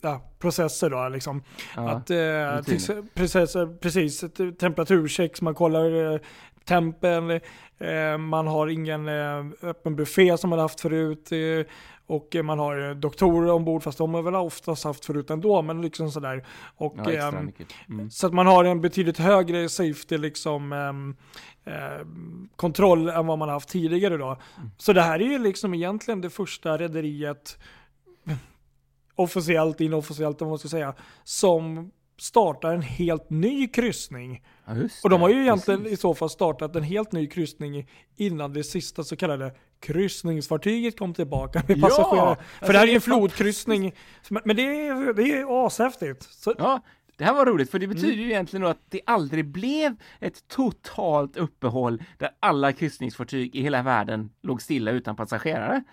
ja, 0.01 0.21
processer 0.39 0.89
då 0.89 1.09
liksom. 1.09 1.43
Ja, 1.75 1.89
Att, 1.89 2.09
eh, 2.09 2.61
till, 2.63 3.03
precis, 3.13 3.55
precis, 3.81 4.23
ett 4.23 4.59
temperaturcheck, 4.59 5.41
man 5.41 5.55
kollar 5.55 6.13
eh, 6.13 6.19
tempen, 6.65 7.31
eh, 7.79 8.17
man 8.17 8.47
har 8.47 8.67
ingen 8.67 9.07
eh, 9.07 9.45
öppen 9.61 9.95
buffé 9.95 10.37
som 10.37 10.49
man 10.49 10.59
haft 10.59 10.81
förut. 10.81 11.31
Eh, 11.31 11.71
och 12.07 12.35
eh, 12.35 12.43
man 12.43 12.59
har 12.59 12.89
eh, 12.89 12.95
doktorer 12.95 13.51
ombord, 13.51 13.83
fast 13.83 13.97
de 13.97 14.13
har 14.13 14.21
väl 14.21 14.35
oftast 14.35 14.83
haft 14.83 15.05
förut 15.05 15.29
ändå, 15.29 15.61
men 15.61 15.81
liksom 15.81 16.11
sådär. 16.11 16.45
Och, 16.75 16.95
ja 16.97 17.11
ehm. 17.11 17.51
Mm. 17.89 18.09
så 18.09 18.27
att 18.27 18.33
man 18.33 18.47
har 18.47 18.63
en 18.65 18.81
betydligt 18.81 19.17
högre 19.17 19.69
safety 19.69 20.17
liksom, 20.17 20.73
ehm, 20.73 21.15
kontroll 22.55 23.09
än 23.09 23.27
vad 23.27 23.37
man 23.37 23.49
haft 23.49 23.69
tidigare 23.69 24.17
då. 24.17 24.37
Så 24.77 24.93
det 24.93 25.01
här 25.01 25.19
är 25.19 25.25
ju 25.25 25.39
liksom 25.39 25.73
egentligen 25.73 26.21
det 26.21 26.29
första 26.29 26.77
rederiet, 26.77 27.57
officiellt, 29.15 29.81
inofficiellt 29.81 30.41
om 30.41 30.49
man 30.49 30.59
ska 30.59 30.67
säga, 30.67 30.93
som 31.23 31.91
starta 32.17 32.71
en 32.73 32.81
helt 32.81 33.29
ny 33.29 33.67
kryssning. 33.67 34.43
Ja, 34.65 34.75
just 34.75 35.03
Och 35.03 35.09
de 35.09 35.21
har 35.21 35.29
det, 35.29 35.35
ju 35.35 35.41
egentligen 35.41 35.79
precis. 35.81 35.99
i 35.99 36.01
så 36.01 36.13
fall 36.15 36.29
startat 36.29 36.75
en 36.75 36.83
helt 36.83 37.11
ny 37.11 37.27
kryssning 37.27 37.89
innan 38.15 38.53
det 38.53 38.63
sista 38.63 39.03
så 39.03 39.15
kallade 39.15 39.55
kryssningsfartyget 39.79 40.99
kom 40.99 41.13
tillbaka 41.13 41.63
med 41.67 41.77
Ja, 41.77 41.81
passagerare. 41.87 42.35
För 42.35 42.41
alltså 42.59 42.71
det 42.71 42.77
här 42.77 42.83
är 42.83 42.85
det 42.85 42.91
ju 42.91 42.95
en 42.95 43.01
flodkryssning. 43.01 43.93
Men 44.45 44.55
det 44.55 44.61
är, 44.87 45.13
det 45.13 45.31
är 45.31 45.65
ashäftigt. 45.67 46.23
Så, 46.23 46.53
Ja, 46.57 46.81
det 47.17 47.23
här 47.23 47.33
var 47.33 47.45
roligt 47.45 47.71
för 47.71 47.79
det 47.79 47.87
betyder 47.87 48.07
Mm. 48.13 48.19
ju 48.19 48.25
egentligen 48.31 48.65
att 48.65 48.79
det 48.89 49.01
aldrig 49.05 49.45
blev 49.45 49.95
ett 50.19 50.47
totalt 50.47 51.37
uppehåll 51.37 52.03
där 52.17 52.29
alla 52.39 52.73
kryssningsfartyg 52.73 53.55
i 53.55 53.61
hela 53.61 53.81
världen 53.81 54.29
låg 54.43 54.61
stilla 54.61 54.91
utan 54.91 55.15
passagerare. 55.15 55.83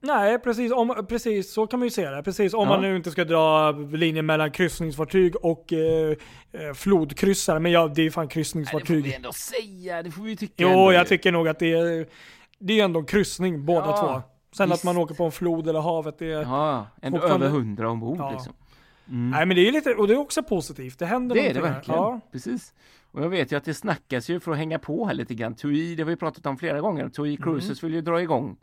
Nej, 0.00 0.38
precis, 0.38 0.72
om, 0.72 1.06
precis 1.08 1.52
så 1.52 1.66
kan 1.66 1.78
man 1.80 1.86
ju 1.86 1.90
se 1.90 2.10
det. 2.10 2.22
Precis, 2.22 2.54
om 2.54 2.60
Ja. 2.62 2.68
man 2.68 2.82
nu 2.82 2.96
inte 2.96 3.10
ska 3.10 3.24
dra 3.24 3.70
linjen 3.70 4.26
mellan 4.26 4.50
kryssningsfartyg 4.50 5.36
och 5.36 5.72
eh, 5.72 6.16
eh, 6.52 6.72
flodkryssare. 6.74 7.60
Men 7.60 7.72
ja, 7.72 7.88
det 7.88 8.02
är 8.02 8.10
fan 8.10 8.22
Nej, 8.22 8.26
det 8.26 8.30
får 8.30 8.34
kryssningsfartyg. 8.34 9.04
vi 9.04 9.14
ändå 9.14 9.32
säga, 9.32 10.02
det 10.02 10.10
får 10.10 10.22
vi 10.22 10.36
tycka. 10.36 10.54
Jo, 10.56 10.92
jag 10.92 11.06
tycker 11.06 11.32
nog 11.32 11.48
att 11.48 11.58
det 11.58 11.72
är, 11.72 12.06
det 12.58 12.80
är 12.80 12.84
ändå 12.84 13.00
en 13.00 13.06
kryssning 13.06 13.64
båda 13.64 13.86
Ja, 13.86 13.96
två. 13.96 14.22
Sen 14.56 14.70
visst. 14.70 14.80
att 14.80 14.84
man 14.84 14.96
åker 15.02 15.14
på 15.14 15.24
en 15.24 15.32
flod 15.32 15.68
eller 15.68 15.80
havet, 15.80 16.18
det 16.18 16.32
är... 16.32 16.42
Ja, 16.42 16.86
ändå 17.02 17.22
över 17.22 17.48
hundra 17.48 17.90
ombord 17.90 18.18
Ja. 18.18 18.30
liksom. 18.30 18.52
Mm. 19.08 19.30
Nej 19.30 19.46
men 19.46 19.56
det 19.56 19.68
är 19.68 19.72
lite, 19.72 19.94
och 19.94 20.08
det 20.08 20.14
är 20.14 20.18
också 20.18 20.42
positivt. 20.42 20.98
Det 20.98 21.06
händer 21.06 21.34
Det 21.34 21.50
är 21.50 21.54
det 21.54 21.60
verkligen. 21.60 22.00
Ja. 22.00 22.20
Precis. 22.32 22.74
Och 23.12 23.22
jag 23.22 23.28
vet 23.28 23.52
ju 23.52 23.56
att 23.56 23.64
det 23.64 23.74
snackas 23.74 24.28
ju 24.30 24.40
för 24.40 24.52
att 24.52 24.58
hänga 24.58 24.78
på 24.78 25.06
här 25.06 25.14
lite 25.14 25.34
grann. 25.34 25.54
TUI, 25.54 25.94
det 25.94 26.02
har 26.02 26.10
vi 26.10 26.16
pratat 26.16 26.46
om 26.46 26.56
flera 26.58 26.80
gånger. 26.80 27.08
TUI 27.08 27.28
Mm. 27.36 27.42
Cruises 27.42 27.82
vill 27.82 27.94
ju 27.94 28.00
dra 28.00 28.22
igång 28.22 28.56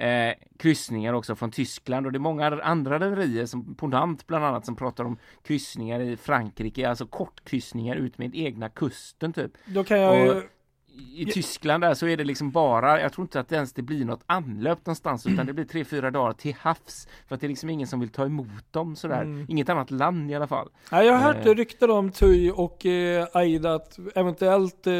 eh, 0.00 0.34
kryssningar 0.56 1.12
också 1.12 1.36
från 1.36 1.50
Tyskland 1.50 2.06
och 2.06 2.12
det 2.12 2.16
är 2.16 2.20
många 2.20 2.60
andra 2.62 2.98
rederier 2.98 3.46
som 3.46 3.74
Ponant 3.74 4.26
bland 4.26 4.44
annat 4.44 4.66
som 4.66 4.76
pratar 4.76 5.04
om 5.04 5.18
kryssningar 5.42 6.00
i 6.00 6.16
Frankrike, 6.16 6.88
alltså 6.88 7.06
kortkryssningar 7.06 7.96
ut 7.96 8.18
med 8.18 8.34
egna 8.34 8.68
kusten 8.68 9.32
typ. 9.32 9.52
Då 9.66 9.84
kan 9.84 10.00
jag 10.00 10.26
ju... 10.26 10.42
I 11.14 11.24
Tyskland 11.32 11.82
där 11.84 11.94
så 11.94 12.06
är 12.06 12.16
det 12.16 12.24
liksom 12.24 12.50
bara, 12.50 13.00
jag 13.00 13.12
tror 13.12 13.24
inte 13.24 13.40
att 13.40 13.52
ens 13.52 13.72
det 13.72 13.82
blir 13.82 14.04
något 14.04 14.20
anlöp 14.26 14.86
någonstans 14.86 15.26
utan 15.26 15.46
det 15.46 15.52
blir 15.52 15.64
tre, 15.64 15.84
fyra 15.84 16.10
dagar 16.10 16.32
till 16.32 16.54
havs. 16.60 17.08
För 17.28 17.34
att 17.34 17.40
det 17.40 17.46
är 17.46 17.48
liksom 17.48 17.70
ingen 17.70 17.86
som 17.88 18.00
vill 18.00 18.08
ta 18.08 18.26
emot 18.26 18.72
dem 18.72 18.96
sådär. 18.96 19.22
Mm. 19.22 19.46
Inget 19.48 19.68
annat 19.68 19.90
land 19.90 20.30
i 20.30 20.34
alla 20.34 20.46
fall. 20.46 20.68
Nej, 20.92 21.06
jag 21.06 21.14
har 21.14 21.20
hört 21.34 21.46
Eh. 21.46 21.54
rykten 21.54 21.90
om 21.90 22.10
TUI 22.12 22.52
och 22.56 22.86
eh, 22.86 23.26
AIDA, 23.32 23.74
att 23.74 23.98
eventuellt 24.14 24.86
eh, 24.86 24.92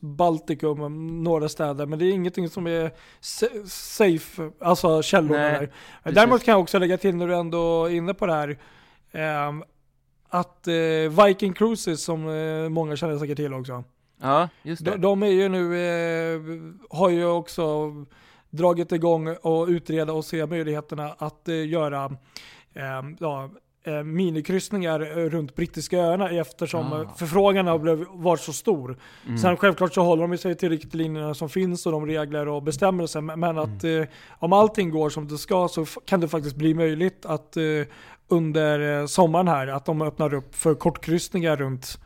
Baltikum, 0.00 1.22
några 1.24 1.48
städer, 1.48 1.86
men 1.86 1.98
det 1.98 2.04
är 2.04 2.10
ingenting 2.12 2.48
som 2.48 2.66
är 2.66 2.90
sa- 3.20 3.66
safe, 3.66 4.50
alltså 4.60 5.02
källorna 5.02 5.38
Nej, 5.38 5.52
där. 5.52 5.58
precis. 6.02 6.14
Däremot 6.14 6.42
kan 6.44 6.52
jag 6.52 6.60
också 6.60 6.78
lägga 6.78 6.96
till 6.98 7.16
när 7.16 7.28
du 7.28 7.34
ändå 7.36 7.84
är 7.84 7.90
inne 7.90 8.14
på 8.14 8.26
det 8.26 8.32
här, 8.32 8.58
ehm, 9.12 9.64
att 10.28 10.68
eh, 10.68 11.24
Viking 11.26 11.52
Cruises, 11.52 12.04
som 12.04 12.28
eh, 12.28 12.68
många 12.68 12.96
känner 12.96 13.18
säkert 13.18 13.36
till 13.36 13.54
också, 13.54 13.84
Ja, 14.20 14.48
just 14.62 14.84
det. 14.84 14.90
de, 14.90 15.00
de 15.00 15.22
är 15.22 15.26
ju 15.26 15.48
nu, 15.48 15.76
eh, 15.76 16.40
har 16.98 17.10
ju 17.10 17.24
också 17.26 17.92
dragit 18.50 18.92
igång 18.92 19.28
och 19.42 19.66
utreda 19.68 20.12
och 20.12 20.24
se 20.24 20.46
möjligheterna 20.46 21.14
att 21.18 21.48
eh, 21.48 21.66
göra 21.68 22.04
eh, 22.74 22.82
ja, 23.18 23.50
eh, 23.84 24.02
minikryssningar 24.02 24.98
runt 25.30 25.54
brittiska 25.54 25.98
öarna 25.98 26.30
eftersom 26.30 26.92
Ah. 26.92 27.14
förfrågan 27.16 27.66
har 27.66 28.18
varit 28.22 28.40
så 28.40 28.52
stor. 28.52 28.98
Mm. 29.26 29.38
Sen 29.38 29.56
självklart 29.56 29.94
så 29.94 30.02
håller 30.02 30.28
de 30.28 30.38
sig 30.38 30.54
till 30.54 30.68
riktlinjerna 30.68 31.34
som 31.34 31.48
finns 31.48 31.86
och 31.86 31.92
de 31.92 32.06
regler 32.06 32.48
och 32.48 32.62
bestämmelser 32.62 33.20
men 33.20 33.40
men 33.40 33.58
att 33.58 33.84
Mm. 33.84 34.02
eh, 34.02 34.08
om 34.38 34.52
allting 34.52 34.90
går 34.90 35.10
som 35.10 35.28
det 35.28 35.38
ska 35.38 35.68
så 35.68 35.84
kan 35.84 36.20
det 36.20 36.28
faktiskt 36.28 36.56
bli 36.56 36.74
möjligt 36.74 37.26
att 37.26 37.56
eh, 37.56 37.62
under 38.28 39.00
eh, 39.00 39.06
sommaren 39.06 39.48
här 39.48 39.66
att 39.66 39.84
de 39.84 40.02
öppnar 40.02 40.34
upp 40.34 40.54
för 40.54 40.74
kortkryssningar 40.74 41.56
runt 41.56 41.98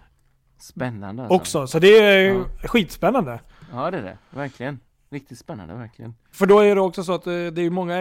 Spännande 0.63 1.23
alltså. 1.23 1.37
också. 1.37 1.67
Så 1.67 1.79
det 1.79 1.99
är 1.99 2.29
Ja. 2.35 2.45
skitspännande. 2.69 3.41
Ja, 3.73 3.91
det 3.91 3.99
är 3.99 4.03
det. 4.03 4.19
Verkligen. 4.31 4.81
Riktigt 5.11 5.39
spännande, 5.39 5.75
verkligen. 5.75 6.15
För 6.33 6.47
då 6.47 6.61
är 6.61 6.75
det 6.75 6.81
också 6.81 7.05
så 7.05 7.15
att 7.15 7.27
eh, 7.27 7.33
det 7.33 7.63
är 7.63 7.71
många, 7.71 8.01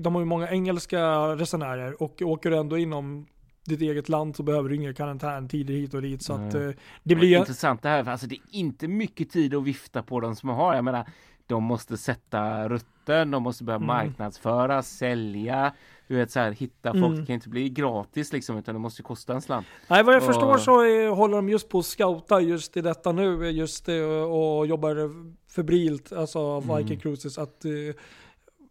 de 0.00 0.14
har 0.14 0.20
ju 0.20 0.24
många 0.26 0.50
engelska 0.50 1.00
resenärer 1.36 2.02
och 2.02 2.22
åker 2.22 2.50
du 2.50 2.56
ändå 2.58 2.78
inom 2.78 3.26
ditt 3.66 3.80
eget 3.80 4.08
land 4.08 4.36
så 4.36 4.42
behöver 4.42 4.68
du 4.68 4.74
inga 4.76 4.94
karantäntider 4.94 5.74
hit 5.74 5.94
och 5.94 6.02
dit. 6.02 6.22
Så 6.22 6.32
att 6.32 6.54
Nej. 6.54 6.66
eh, 6.68 6.74
det 7.02 7.14
blir... 7.14 7.38
Intressant 7.38 7.82
det 7.82 7.88
här, 7.88 8.04
för 8.04 8.10
alltså 8.10 8.26
det 8.26 8.34
är 8.34 8.40
inte 8.50 8.88
mycket 8.88 9.30
tid 9.30 9.54
att 9.54 9.64
vifta 9.64 10.02
på 10.02 10.20
de 10.20 10.36
som 10.36 10.48
har. 10.48 10.74
Jag 10.74 10.84
menar, 10.84 11.06
de 11.46 11.62
måste 11.64 11.96
sätta 11.96 12.68
rutten, 12.68 13.30
de 13.30 13.42
måste 13.42 13.64
börja 13.64 13.76
Mm. 13.76 13.86
marknadsföra, 13.86 14.82
sälja. 14.82 15.72
Du 16.10 16.16
vet 16.16 16.30
så 16.30 16.40
här, 16.40 16.52
hitta 16.52 16.92
folk. 16.92 17.04
Mm. 17.04 17.20
Det 17.20 17.26
kan 17.26 17.34
inte 17.34 17.48
bli 17.48 17.68
gratis 17.68 18.32
liksom, 18.32 18.56
utan 18.58 18.74
det 18.74 18.78
måste 18.78 19.02
kosta 19.02 19.32
en 19.34 19.40
slant. 19.42 19.66
Nej 19.88 20.02
vad 20.02 20.14
jag 20.14 20.20
och- 20.22 20.26
förstår 20.26 20.58
så 20.58 20.80
är, 20.80 21.08
håller 21.08 21.36
de 21.36 21.48
just 21.48 21.68
på 21.68 21.78
att 21.78 21.86
scouta 21.86 22.40
just 22.40 22.76
i 22.76 22.80
detta 22.80 23.12
nu, 23.12 23.50
just 23.50 23.86
det, 23.86 24.04
och 24.04 24.66
jobbar 24.66 25.10
febrilt, 25.54 26.12
alltså 26.12 26.60
Viking 26.60 26.80
Mm. 26.86 27.00
Cruises, 27.00 27.38
att 27.38 27.64
eh, 27.64 27.70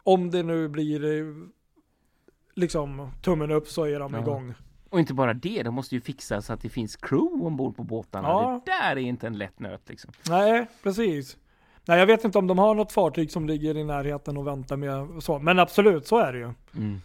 om 0.04 0.32
det 0.32 0.44
nu 0.44 0.68
blir 0.68 1.04
eh, 1.20 1.34
liksom 2.56 3.12
tummen 3.22 3.52
upp 3.52 3.68
så 3.68 3.84
är 3.84 4.00
de 4.00 4.14
Ja. 4.14 4.20
igång. 4.22 4.54
Och 4.90 5.00
inte 5.00 5.14
bara 5.14 5.34
det, 5.34 5.64
de 5.64 5.74
måste 5.76 5.96
ju 5.96 6.02
fixa 6.02 6.42
så 6.42 6.54
att 6.54 6.62
det 6.62 6.70
finns 6.70 6.96
crew 6.96 7.46
ombord 7.46 7.76
på 7.76 7.84
båtarna. 7.84 8.28
Ja. 8.28 8.62
Det 8.66 8.72
där 8.72 8.92
är 8.92 8.98
inte 8.98 9.28
en 9.28 9.38
lätt 9.38 9.60
nöt 9.60 9.90
liksom. 9.90 10.12
Nej, 10.30 10.68
precis. 10.84 11.38
Nej, 11.86 12.00
jag 12.00 12.06
vet 12.06 12.24
inte 12.26 12.38
om 12.38 12.48
de 12.48 12.60
har 12.60 12.76
något 12.76 12.92
fartyg 12.92 13.32
som 13.32 13.48
ligger 13.48 13.78
i 13.78 13.84
närheten 13.84 14.38
och 14.38 14.48
väntar 14.48 14.78
med 14.78 15.24
så, 15.24 15.40
men 15.40 15.60
absolut, 15.60 16.08
så 16.08 16.18
är 16.18 16.34
det 16.34 16.40
ju. 16.40 16.52
Mm. 16.78 17.02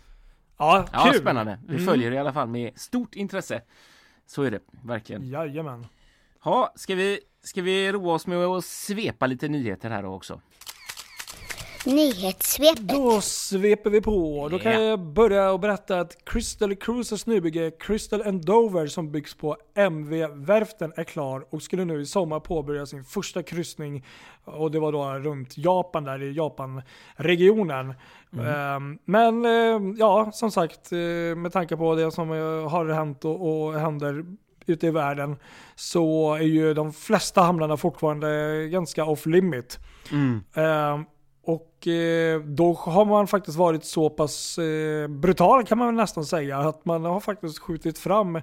Ja, 0.65 0.87
Ja, 0.93 1.11
kul! 1.13 1.21
spännande. 1.21 1.59
Vi 1.67 1.75
Mm. 1.75 1.87
följer 1.87 2.11
det 2.11 2.17
i 2.17 2.19
alla 2.19 2.33
fall 2.33 2.49
med 2.49 2.79
stort 2.79 3.15
intresse. 3.15 3.63
Så 4.27 4.43
är 4.43 4.51
det, 4.51 4.61
verkligen. 4.83 5.29
Jajamän. 5.29 5.87
Ja, 6.45 6.73
ska 6.77 6.95
vi, 6.95 7.21
ska 7.43 7.63
vi 7.63 7.93
roa 7.93 8.15
oss 8.15 8.27
med 8.27 8.39
att 8.39 8.65
svepa 8.65 9.27
lite 9.27 9.49
nyheter 9.49 9.91
här 9.91 10.03
då 10.03 10.09
också? 10.15 10.41
Nyhetssvepet. 11.87 12.89
Då 12.89 13.21
sveper 13.21 13.91
vi 13.91 14.01
på. 14.01 14.49
Då 14.51 14.59
kan 14.59 14.73
Ja. 14.73 14.81
jag 14.81 15.01
börja 15.01 15.51
och 15.53 15.61
berätta 15.61 16.01
att 16.01 16.17
Crystal 16.25 16.75
Cruises 16.77 17.27
nybygge 17.27 17.71
Crystal 17.79 18.23
and 18.23 18.45
Dover 18.47 18.87
som 18.87 19.13
byggs 19.13 19.35
på 19.35 19.57
MV-verften 19.75 20.93
är 20.97 21.05
klar 21.05 21.47
och 21.51 21.63
skulle 21.63 21.85
nu 21.85 22.01
i 22.01 22.07
sommar 22.07 22.41
påbörja 22.41 22.87
sin 22.87 23.05
första 23.05 23.43
kryssning. 23.43 24.05
Och 24.45 24.71
det 24.71 24.79
var 24.81 24.93
då 24.93 25.05
runt 25.31 25.59
Japan 25.59 26.05
där 26.05 26.23
i 26.23 26.33
Japan-regionen. 26.33 27.95
Ehm, 28.47 28.99
Men 29.05 29.45
eh, 29.45 29.95
ja, 29.99 30.31
som 30.33 30.51
sagt, 30.51 30.93
eh, 30.93 31.37
med 31.37 31.53
tanke 31.53 31.77
på 31.77 31.95
det 31.95 32.11
som 32.11 32.33
eh, 32.33 32.69
har 32.71 32.87
hänt 32.93 33.25
och, 33.25 33.67
och 33.67 33.81
händer 33.81 34.25
ute 34.67 34.87
i 34.87 34.91
världen 34.91 35.37
så 35.75 36.35
är 36.35 36.41
ju 36.43 36.75
de 36.75 36.93
flesta 36.93 37.41
hamnarna 37.43 37.77
fortfarande 37.77 38.29
ganska 38.69 39.05
off 39.05 39.27
limit. 39.27 39.79
Mm. 40.13 40.41
Och 41.45 41.87
eh, 41.89 42.41
då 42.41 42.73
har 42.73 43.05
man 43.05 43.27
faktiskt 43.27 43.59
varit 43.59 43.85
så 43.85 44.11
pass 44.11 44.59
eh, 44.59 45.09
brutal 45.09 45.65
kan 45.65 45.79
man 45.79 45.87
väl 45.87 45.97
nästan 45.97 46.25
säga 46.25 46.59
att 46.59 46.85
man 46.85 47.05
har 47.05 47.21
faktiskt 47.21 47.59
skjutit 47.59 47.99
fram 47.99 48.41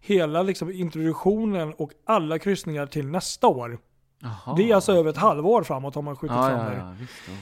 hela 0.00 0.42
liksom, 0.42 0.72
introduktionen 0.72 1.72
och 1.72 1.90
alla 2.04 2.38
kryssningar 2.38 2.86
till 2.86 3.06
nästa 3.06 3.46
år. 3.46 3.78
Jaha. 4.24 4.54
Det 4.56 4.70
är 4.70 4.74
alltså 4.74 4.92
över 4.92 5.10
ett 5.10 5.16
halvår 5.16 5.62
framåt 5.62 5.94
har 5.94 6.02
man 6.02 6.16
skjutit 6.16 6.36
ja, 6.36 6.48
fram 6.48 6.58
ja, 6.58 6.64
det. 6.64 6.76
ja, 6.76 6.82
all 6.82 6.96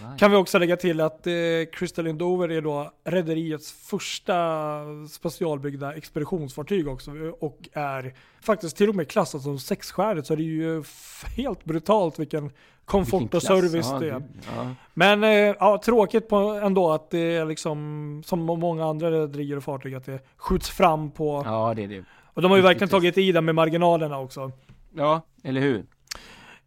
right. 0.09 0.19
Kan 0.19 0.31
vi 0.31 0.37
också 0.37 0.59
lägga 0.59 0.77
till 0.77 1.01
att 1.01 1.27
eh, 1.27 1.33
Crystal 1.73 2.07
Endover 2.07 2.51
är 2.51 2.61
då 2.61 2.93
rederiets 3.05 3.73
första 3.73 4.81
specialbyggda 5.11 5.95
expeditionsfartyg 5.95 6.89
också 6.89 7.11
och 7.41 7.69
är 7.73 8.15
faktiskt 8.41 8.77
till 8.77 8.89
och 8.89 8.95
med 8.95 9.09
klassat 9.09 9.43
som 9.43 9.59
sexstjärnigt 9.59 10.27
så 10.27 10.35
det 10.35 10.43
är 10.43 10.45
ju 10.45 10.85
helt 11.37 11.65
brutalt 11.65 12.19
vilken 12.19 12.51
komfort 12.85 13.23
Vilken 13.23 13.37
och 13.37 13.43
service 13.43 13.89
ja, 13.91 13.99
det 13.99 14.09
är. 14.09 14.23
Ja. 14.57 14.67
Men 14.95 15.25
eh, 15.25 15.31
ja, 15.31 15.83
tråkigt 15.85 16.29
på 16.29 16.37
ändå 16.37 16.93
att 16.93 17.11
det 17.11 17.37
är 17.37 17.45
liksom 17.45 18.23
som 18.27 18.41
många 18.41 18.85
andra 18.87 19.11
rederier 19.11 19.57
och 19.57 19.65
fartyg 19.65 19.95
att 19.95 20.07
det 20.07 20.21
skjuts 20.37 20.71
fram 20.71 21.11
på. 21.11 21.43
ja, 21.45 21.75
det 21.77 21.85
är 21.85 21.89
det. 21.89 22.05
Och 22.35 22.43
de 22.43 22.51
har 22.51 22.59
ju 22.59 22.63
verkligen 22.63 22.89
tagit 22.89 23.19
i 23.19 23.33
det 23.33 23.41
med 23.41 23.55
marginalerna 23.55 24.19
också. 24.19 24.53
Ja, 24.95 25.21
eller 25.45 25.61
hur? 25.61 25.87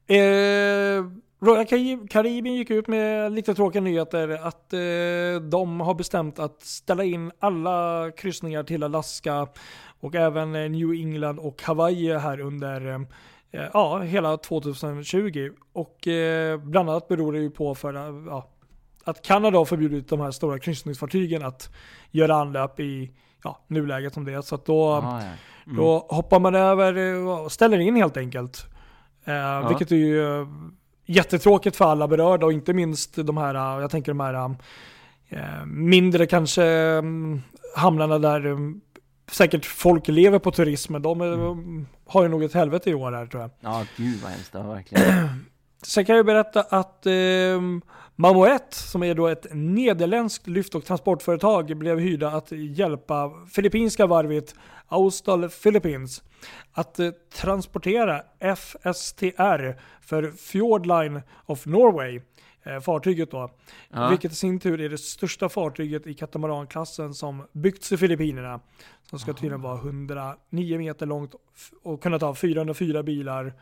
Eh, 0.08 1.06
Royal 1.40 1.66
Caribbean 2.10 2.56
gick 2.56 2.70
ut 2.70 2.88
med 2.88 3.32
lite 3.32 3.56
tråkiga 3.56 3.82
nyheter 3.82 4.30
att 4.30 4.74
eh, 4.74 5.50
de 5.50 5.80
har 5.80 5.94
bestämt 5.94 6.40
att 6.40 6.62
ställa 6.62 7.04
in 7.04 7.32
alla 7.40 8.12
kryssningar 8.18 8.64
till 8.64 8.84
Alaska 8.84 9.48
och 10.00 10.16
även 10.16 10.56
eh, 10.56 10.70
New 10.70 10.92
England 10.92 11.40
och 11.40 11.64
Hawaii 11.64 12.18
här 12.18 12.40
under 12.40 12.88
eh, 13.52 13.62
ja, 13.74 14.00
hela 14.00 14.38
2020. 14.38 15.50
Och 15.74 16.08
eh, 16.08 16.58
bland 16.60 16.90
annat 16.90 17.08
beror 17.08 17.34
det 17.34 17.40
ju 17.40 17.50
på 17.50 17.76
för 17.76 17.94
eh, 17.94 18.26
ja, 18.28 18.50
att 19.04 19.22
Kanada 19.22 19.58
har 19.58 19.66
förbjudit 19.66 20.10
de 20.10 20.20
här 20.20 20.32
stora 20.32 20.60
kryssningsfartygen 20.60 21.46
att 21.46 21.70
göra 22.12 22.36
anlöp 22.36 22.80
i 22.80 23.12
ja, 23.44 23.60
nuläget 23.68 24.14
som 24.14 24.26
det 24.26 24.34
är. 24.34 24.42
Så 24.42 24.56
att 24.56 24.66
då, 24.66 25.00
Ja, 25.04 25.22
ja. 25.22 25.28
Mm. 25.66 25.78
då 25.78 26.06
hoppar 26.10 26.40
man 26.40 26.56
över 26.56 26.98
eh, 26.98 27.30
och 27.30 27.52
ställer 27.52 27.80
in 27.80 27.96
helt 27.96 28.18
enkelt. 28.18 28.66
Eh, 29.26 29.68
Vilket 29.68 29.92
är 29.92 29.96
ju 29.96 30.42
eh, 30.42 30.48
jättetråkigt 31.06 31.76
för 31.76 31.86
alla 31.86 32.08
berörda 32.08 32.46
och 32.46 32.54
inte 32.54 32.74
minst 32.74 33.16
de 33.16 33.38
här, 33.38 33.56
eh, 33.56 33.82
jag 33.82 33.92
tänker 33.92 34.12
de 34.12 34.20
här 34.20 34.56
mindre 35.66 36.26
kanske 36.26 36.64
mm, 36.64 37.42
hamnarna 37.76 38.20
där 38.20 38.46
eh, 38.46 38.58
säkert 39.32 39.66
folk 39.66 40.08
lever 40.08 40.40
på 40.40 40.52
turismen. 40.52 41.02
De 41.02 41.22
mm. 41.22 41.88
har 42.08 42.24
ju 42.24 42.30
nog 42.30 42.44
ett 42.44 42.54
helvete 42.54 42.90
i 42.90 42.94
år 42.94 43.12
här 43.12 43.26
tror 43.26 43.42
jag. 43.42 43.52
Ja, 43.60 43.86
gud 43.98 44.20
vad 44.22 44.32
hemskt. 44.32 44.52
Ja, 44.54 44.62
verkligen. 44.62 45.30
Sen 45.84 46.06
kan 46.06 46.16
jag 46.16 46.26
berätta 46.26 46.62
att 46.62 47.06
eh, 47.06 47.12
Mamoet, 48.18 48.74
som 48.74 49.04
är 49.04 49.16
då 49.16 49.28
ett 49.28 49.48
nederländskt 49.52 50.48
lyft 50.48 50.76
och 50.76 50.86
transportföretag, 50.86 51.78
blev 51.78 52.00
hyrda 52.00 52.32
att 52.32 52.52
hjälpa 52.52 53.32
filippinska 53.52 54.08
varvet 54.08 54.56
Austal 54.88 55.50
Philippines 55.50 56.24
att 56.72 57.00
eh, 57.00 57.10
transportera 57.34 58.22
FSTR 58.40 59.82
för 60.02 60.32
Fjordline 60.32 61.22
of 61.46 61.66
Norway 61.66 62.22
eh, 62.64 62.80
fartyget 62.80 63.32
då. 63.32 63.52
Ja. 63.90 64.10
Vilket 64.10 64.32
i 64.32 64.36
sin 64.36 64.60
tur 64.60 64.82
är 64.82 64.90
det 64.90 64.98
största 64.98 65.50
fartyget 65.50 66.08
i 66.08 66.14
katamaranklassen 66.14 67.14
som 67.14 67.48
byggts 67.52 67.92
i 67.92 67.98
Filippinerna. 67.98 68.60
Som 69.10 69.20
ska 69.20 69.34
tydligen 69.34 69.62
vara 69.62 69.78
109 69.78 70.78
meter 70.78 71.06
långt 71.06 71.36
och 71.84 72.04
kunna 72.04 72.20
ta 72.20 72.36
404 72.36 73.04
bilar 73.04 73.54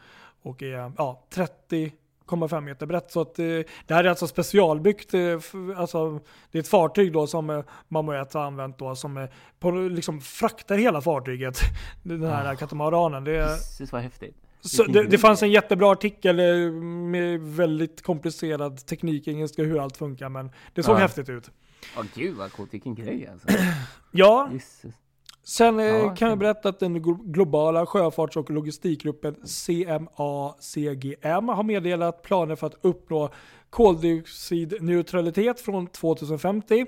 och 0.42 0.64
är 0.64 0.92
ja, 0.98 1.28
30 1.30 1.92
1,5 2.28 2.62
meter 2.62 2.86
brett. 2.86 3.12
Så 3.12 3.22
att, 3.22 3.40
eh, 3.40 3.46
det 3.88 3.94
här 3.94 4.04
är 4.04 4.10
alltså 4.10 4.28
specialbyggt. 4.28 5.14
Eh, 5.14 5.40
alltså, 5.76 6.20
det 6.52 6.58
är 6.58 6.60
ett 6.60 6.68
fartyg 6.68 7.14
då 7.14 7.28
som 7.28 7.50
eh, 7.50 7.64
Mamoet 7.88 8.34
har 8.34 8.44
använt 8.44 8.78
då 8.80 8.96
som 8.96 9.18
eh, 9.18 9.30
på, 9.60 9.72
liksom 9.72 10.22
fraktar 10.22 10.78
hela 10.78 11.02
fartyget. 11.02 11.60
Den 12.04 12.24
här 12.24 12.54
oh. 12.54 12.58
katamaranen. 12.58 13.24
Det, 13.24 13.46
Precis 13.46 13.92
vad 13.92 14.02
häftigt. 14.02 14.36
Så 14.62 14.84
det, 14.84 15.04
det, 15.04 15.18
fanns 15.18 15.44
en 15.44 15.52
jättebra 15.52 15.92
artikel 15.92 16.40
eh, 16.40 16.72
med 16.72 17.42
väldigt 17.42 18.02
komplicerad 18.02 18.86
teknik, 18.86 19.28
engelska 19.28 19.64
hur 19.64 19.80
allt 19.84 19.98
funkar, 19.98 20.30
men 20.30 20.52
det 20.74 20.84
såg 20.84 20.96
ja. 20.96 21.00
häftigt 21.00 21.30
ut. 21.30 21.52
Ja, 21.96 22.02
oh, 22.02 22.06
gud 22.16 22.36
vad 22.36 22.52
coolt, 22.52 22.74
vilken 22.74 22.96
grej 22.96 23.28
alltså. 23.28 23.48
ja. 24.12 24.50
Jesus. 24.54 24.94
Sen 25.44 25.80
eh, 25.80 25.86
ja, 25.86 26.16
kan 26.16 26.30
jag 26.30 26.38
berätta 26.38 26.70
att 26.70 26.80
den 26.80 27.02
globala 27.32 27.86
sjöfarts 27.86 28.38
och 28.38 28.50
logistikgruppen 28.50 29.36
CMA-CGM 29.36 31.50
har 31.50 31.64
meddelat 31.64 32.22
planer 32.22 32.56
för 32.56 32.68
att 32.68 32.76
uppnå 32.82 33.30
koldioxidneutralitet 33.70 35.60
från 35.60 35.88
2050. 35.88 36.86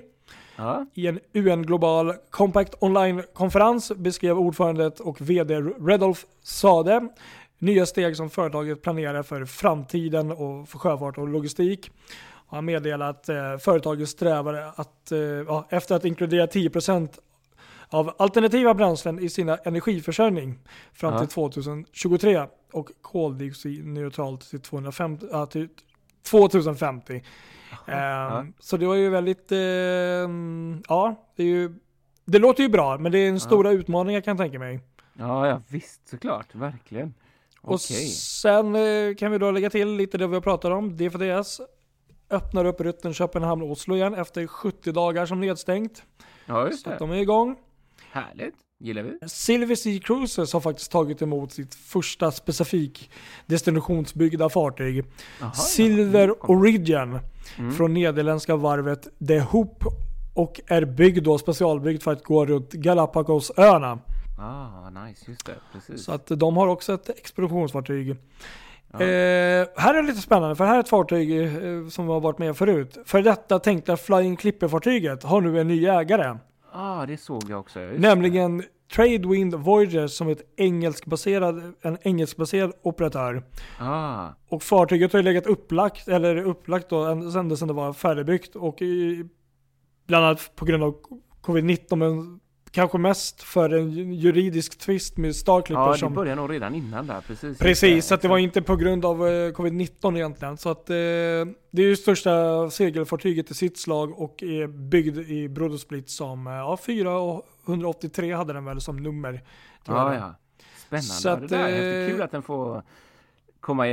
Ja. 0.56 0.86
I 0.94 1.06
en 1.06 1.20
UN 1.32 1.62
Global 1.62 2.12
Compact 2.30 2.74
Online-konferens 2.78 3.92
beskrev 3.96 4.38
ordförandet 4.38 5.00
och 5.00 5.20
VD 5.20 5.60
Redolf 5.60 6.26
Sade 6.42 7.08
nya 7.58 7.86
steg 7.86 8.16
som 8.16 8.30
företaget 8.30 8.82
planerar 8.82 9.22
för 9.22 9.44
framtiden 9.44 10.32
och 10.32 10.68
för 10.68 10.78
sjöfart 10.78 11.18
och 11.18 11.28
logistik. 11.28 11.90
Han 12.48 12.64
meddelar 12.64 13.10
att 13.10 13.28
eh, 13.28 13.56
företaget 13.60 14.08
strävar 14.08 14.72
att, 14.76 15.12
eh, 15.12 15.64
efter 15.68 15.94
att 15.94 16.04
inkludera 16.04 16.46
10% 16.46 17.18
av 17.88 18.14
alternativa 18.18 18.74
bränslen 18.74 19.18
i 19.18 19.28
sina 19.28 19.56
energiförsörjning 19.56 20.58
fram 20.92 21.12
till 21.12 21.26
ja. 21.36 21.48
2023 21.50 22.46
och 22.72 22.90
koldioxidneutralt 23.00 24.50
till, 24.50 24.60
250, 24.60 25.26
äh, 25.32 25.46
till 25.46 25.68
2050. 26.30 27.22
Ja. 27.86 28.38
Um, 28.40 28.52
så 28.58 28.76
det 28.76 28.86
var 28.86 28.94
ju 28.94 29.10
väldigt, 29.10 29.52
uh, 29.52 29.58
ja, 30.88 31.14
det, 31.36 31.44
ju, 31.44 31.74
det 32.24 32.38
låter 32.38 32.62
ju 32.62 32.68
bra, 32.68 32.98
men 32.98 33.12
det 33.12 33.18
är 33.18 33.28
en 33.28 33.40
stora 33.40 33.70
utmaning 33.70 34.14
jag 34.14 34.24
kan 34.24 34.36
tänka 34.36 34.58
mig. 34.58 34.80
Ja, 35.12 35.48
ja 35.48 35.62
visst 35.68 36.08
såklart, 36.08 36.54
verkligen. 36.54 37.14
Och 37.60 37.80
sen 37.80 38.76
uh, 38.76 39.14
kan 39.14 39.32
vi 39.32 39.38
då 39.38 39.50
lägga 39.50 39.70
till 39.70 39.96
lite 39.96 40.18
det 40.18 40.26
vi 40.26 40.34
har 40.34 40.40
pratat 40.40 40.72
om. 40.72 40.96
DFDS 40.96 41.60
öppnar 42.30 42.64
upp 42.64 42.80
rutten 42.80 43.12
Köpenhamn-Oslo 43.12 43.96
igen 43.96 44.14
efter 44.14 44.46
70 44.46 44.92
dagar 44.92 45.26
som 45.26 45.40
nedstängt. 45.40 46.02
Ja, 46.46 46.66
just 46.66 46.84
det. 46.84 46.90
Så 46.90 46.92
att 46.92 46.98
de 46.98 47.10
är 47.10 47.16
igång. 47.16 47.56
Härligt. 48.16 48.54
Gillar 48.78 49.02
vi. 49.02 49.28
Silver 49.28 49.74
Sea 49.74 50.00
Cruises 50.00 50.52
har 50.52 50.60
faktiskt 50.60 50.92
tagit 50.92 51.22
emot 51.22 51.52
sitt 51.52 51.74
första 51.74 52.30
specifik 52.30 53.10
destinationsbyggda 53.46 54.48
fartyg. 54.48 55.04
Aha, 55.42 55.52
Silver 55.52 56.28
ja. 56.28 56.34
Origin 56.40 57.18
mm. 57.58 57.72
från 57.72 57.94
nederländska 57.94 58.56
varvet 58.56 59.08
The 59.28 59.40
Hoop 59.40 59.84
och 60.34 60.60
är 60.66 60.84
byggd 60.84 61.24
då 61.24 61.38
specialbyggd 61.38 62.02
för 62.02 62.12
att 62.12 62.24
gå 62.24 62.46
runt 62.46 62.72
Galapagosöarna. 62.72 63.98
Ah, 64.38 64.90
nice, 64.90 65.30
just 65.30 65.46
det, 65.46 65.54
precis. 65.72 66.04
Så 66.04 66.12
att 66.12 66.26
de 66.26 66.56
har 66.56 66.66
också 66.66 66.94
ett 66.94 67.08
expeditionsfartyg. 67.08 68.16
Ja. 68.92 69.00
Eh, 69.00 69.66
här 69.76 69.94
är 69.94 70.02
det 70.02 70.08
lite 70.08 70.20
spännande, 70.20 70.56
för 70.56 70.64
här 70.64 70.76
är 70.76 70.80
ett 70.80 70.88
fartyg 70.88 71.42
eh, 71.42 71.88
som 71.88 72.08
har 72.08 72.20
varit 72.20 72.38
med 72.38 72.56
förut. 72.56 72.98
För 73.04 73.22
detta 73.22 73.58
tänkta 73.58 73.96
Flying 73.96 74.36
Clipper-fartyget 74.36 75.22
har 75.22 75.40
nu 75.40 75.60
en 75.60 75.68
ny 75.68 75.86
ägare. 75.86 76.38
Ah, 76.72 77.06
det 77.06 77.16
såg 77.16 77.42
jag 77.48 77.60
också. 77.60 77.80
Just 77.80 78.00
Nämligen 78.00 78.62
Tradewind 78.94 79.54
Voyager 79.54 80.06
som 80.06 80.28
ett 80.28 80.42
engelskbaserad, 80.56 81.72
en 81.82 81.98
engelskbaserad 82.02 82.72
operatör. 82.82 83.42
Ah. 83.78 84.28
Och 84.48 84.62
fartyget 84.62 85.12
har 85.12 85.18
ju 85.20 85.22
legat 85.22 85.46
upplagt, 85.46 86.08
eller 86.08 86.36
upplagt 86.36 86.88
då, 86.88 87.04
ända 87.04 87.56
sedan 87.56 87.68
det 87.68 87.74
var 87.74 87.92
färdigbyggt. 87.92 88.56
Och 88.56 88.82
i, 88.82 89.24
bland 90.06 90.24
annat 90.24 90.56
på 90.56 90.64
grund 90.64 90.82
av 90.82 90.96
covid-19, 91.42 91.96
men 91.96 92.40
kanske 92.70 92.98
mest 92.98 93.42
för 93.42 93.70
en 93.70 94.12
juridisk 94.12 94.78
tvist 94.78 95.16
med 95.16 95.36
Starclipper. 95.36 95.96
Ja, 96.00 96.08
det 96.08 96.14
började 96.14 96.40
nog 96.40 96.52
redan 96.52 96.74
innan 96.74 97.06
där. 97.06 97.20
Precis. 97.20 97.58
Precis, 97.58 98.06
så 98.06 98.14
att 98.14 98.22
det 98.22 98.28
var 98.28 98.38
inte 98.38 98.62
på 98.62 98.76
grund 98.76 99.04
av 99.04 99.28
eh, 99.28 99.52
covid-19 99.52 100.16
egentligen. 100.16 100.56
Så 100.56 100.68
att 100.68 100.90
eh, 100.90 100.94
det 101.70 101.82
är 101.82 101.86
ju 101.86 101.96
största 101.96 102.70
segelfartyget 102.70 103.50
i 103.50 103.54
sitt 103.54 103.78
slag 103.78 104.20
och 104.20 104.42
är 104.42 104.66
byggd 104.66 105.18
i 105.18 105.48
Brodersplit 105.48 106.10
som, 106.10 106.46
eh, 106.46 106.52
ja, 106.52 106.76
483 106.76 108.34
hade 108.34 108.52
den 108.52 108.64
väl 108.64 108.80
som 108.80 108.96
nummer. 108.96 109.42
Ja, 109.84 110.14
ja. 110.14 110.34
Spännande. 110.76 111.06
Så 111.06 111.28
att, 111.28 111.40
det 111.40 111.46
där 111.46 111.68
är 111.68 112.08
kul 112.10 112.22
att 112.22 112.30
den 112.30 112.42
får 112.42 112.82
komma 113.60 113.84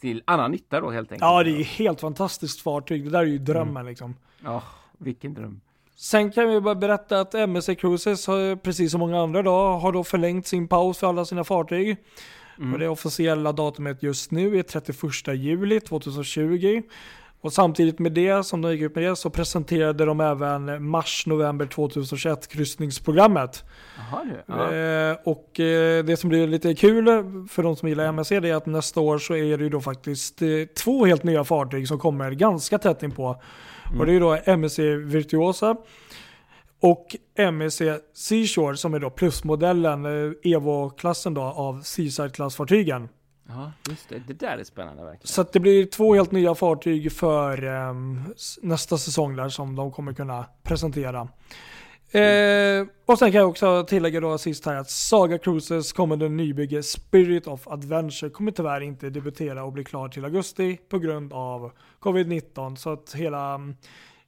till 0.00 0.22
annan 0.24 0.50
nytta 0.50 0.80
då 0.80 0.90
helt 0.90 1.12
enkelt. 1.12 1.22
Ja, 1.22 1.42
det 1.42 1.50
är 1.50 1.64
helt 1.64 2.00
fantastiskt 2.00 2.60
fartyg. 2.60 3.04
Det 3.04 3.10
där 3.10 3.20
är 3.20 3.24
ju 3.24 3.38
drömmen 3.38 3.76
mm. 3.76 3.86
liksom. 3.86 4.14
Ja, 4.44 4.62
vilken 4.98 5.34
dröm. 5.34 5.60
Sen 6.02 6.30
kan 6.32 6.48
vi 6.48 6.60
bara 6.60 6.74
berätta 6.74 7.20
att 7.20 7.34
MSC 7.34 7.74
Cruises, 7.74 8.26
precis 8.62 8.90
som 8.90 9.00
många 9.00 9.22
andra 9.22 9.40
idag, 9.40 9.78
har 9.78 9.92
då 9.92 10.04
förlängt 10.04 10.46
sin 10.46 10.68
paus 10.68 10.98
för 10.98 11.06
alla 11.06 11.24
sina 11.24 11.44
fartyg. 11.44 11.96
Mm. 12.58 12.72
Och 12.72 12.78
det 12.78 12.88
officiella 12.88 13.52
datumet 13.52 14.02
just 14.02 14.30
nu 14.30 14.58
är 14.58 14.62
31 14.62 14.98
juli 15.34 15.80
2020. 15.80 16.82
Och 17.40 17.52
samtidigt 17.52 17.98
med 17.98 18.12
det, 18.12 18.46
som 18.46 18.62
de 18.62 18.72
gick 18.72 18.82
ut 18.82 18.94
med 18.94 19.04
det, 19.04 19.16
så 19.16 19.30
presenterade 19.30 20.04
de 20.04 20.20
även 20.20 20.88
mars-november 20.88 21.66
2021 21.66 22.48
kryssningsprogrammet. 22.48 23.64
Aha, 23.98 24.24
ja. 24.46 24.72
eh, 24.74 25.16
och 25.24 25.60
eh, 25.60 26.04
det 26.04 26.16
som 26.16 26.28
blir 26.28 26.46
lite 26.46 26.74
kul 26.74 27.04
för 27.50 27.62
de 27.62 27.76
som 27.76 27.88
gillar 27.88 28.04
MSC 28.04 28.40
det 28.40 28.50
är 28.50 28.54
att 28.54 28.66
nästa 28.66 29.00
år 29.00 29.18
så 29.18 29.36
är 29.36 29.58
det 29.58 29.64
ju 29.64 29.70
då 29.70 29.80
faktiskt 29.80 30.42
eh, 30.42 30.48
två 30.84 31.04
helt 31.04 31.22
nya 31.22 31.44
fartyg 31.44 31.88
som 31.88 31.98
kommer 31.98 32.30
ganska 32.30 32.78
tätt 32.78 33.02
in 33.02 33.10
på. 33.10 33.42
Mm. 33.92 34.00
Och 34.00 34.06
det 34.06 34.12
är 34.12 34.20
då 34.20 34.38
MSC 34.44 34.78
Virtuosa 34.96 35.76
och 36.80 37.16
MSC 37.34 37.82
Seashore 38.14 38.76
som 38.76 38.94
är 38.94 38.98
då 38.98 39.10
plusmodellen, 39.10 40.04
eh, 40.04 40.32
Evo-klassen 40.42 41.34
då 41.34 41.42
av 41.42 41.82
Seaside-klassfartygen. 41.82 43.08
Ja, 43.48 43.72
just 43.88 44.08
det. 44.08 44.22
Det 44.26 44.32
där 44.32 44.58
är 44.58 44.64
spännande 44.64 45.04
verkligen. 45.04 45.26
Så 45.26 45.42
det 45.52 45.60
blir 45.60 45.86
två 45.86 46.14
helt 46.14 46.32
nya 46.32 46.54
fartyg 46.54 47.12
för 47.12 47.64
um, 47.64 48.34
nästa 48.62 48.98
säsong 48.98 49.36
där 49.36 49.48
som 49.48 49.76
de 49.76 49.92
kommer 49.92 50.12
kunna 50.12 50.46
presentera. 50.62 51.28
Mm. 52.12 52.80
Eh, 52.80 52.88
och 53.06 53.18
sen 53.18 53.32
kan 53.32 53.40
jag 53.40 53.50
också 53.50 53.84
tillägga 53.88 54.20
då 54.20 54.38
sist 54.38 54.66
här 54.66 54.74
att 54.74 54.90
Saga 54.90 55.38
Cruises 55.38 55.92
kommande 55.92 56.28
nybygge 56.28 56.82
Spirit 56.82 57.46
of 57.46 57.68
Adventure 57.68 58.30
kommer 58.30 58.50
tyvärr 58.50 58.80
inte 58.80 59.10
debutera 59.10 59.64
och 59.64 59.72
bli 59.72 59.84
klar 59.84 60.08
till 60.08 60.24
augusti 60.24 60.78
på 60.88 60.98
grund 60.98 61.32
av 61.32 61.72
covid-19. 62.00 62.76
Så 62.76 62.92
att 62.92 63.14
hela 63.14 63.54
mm, 63.54 63.76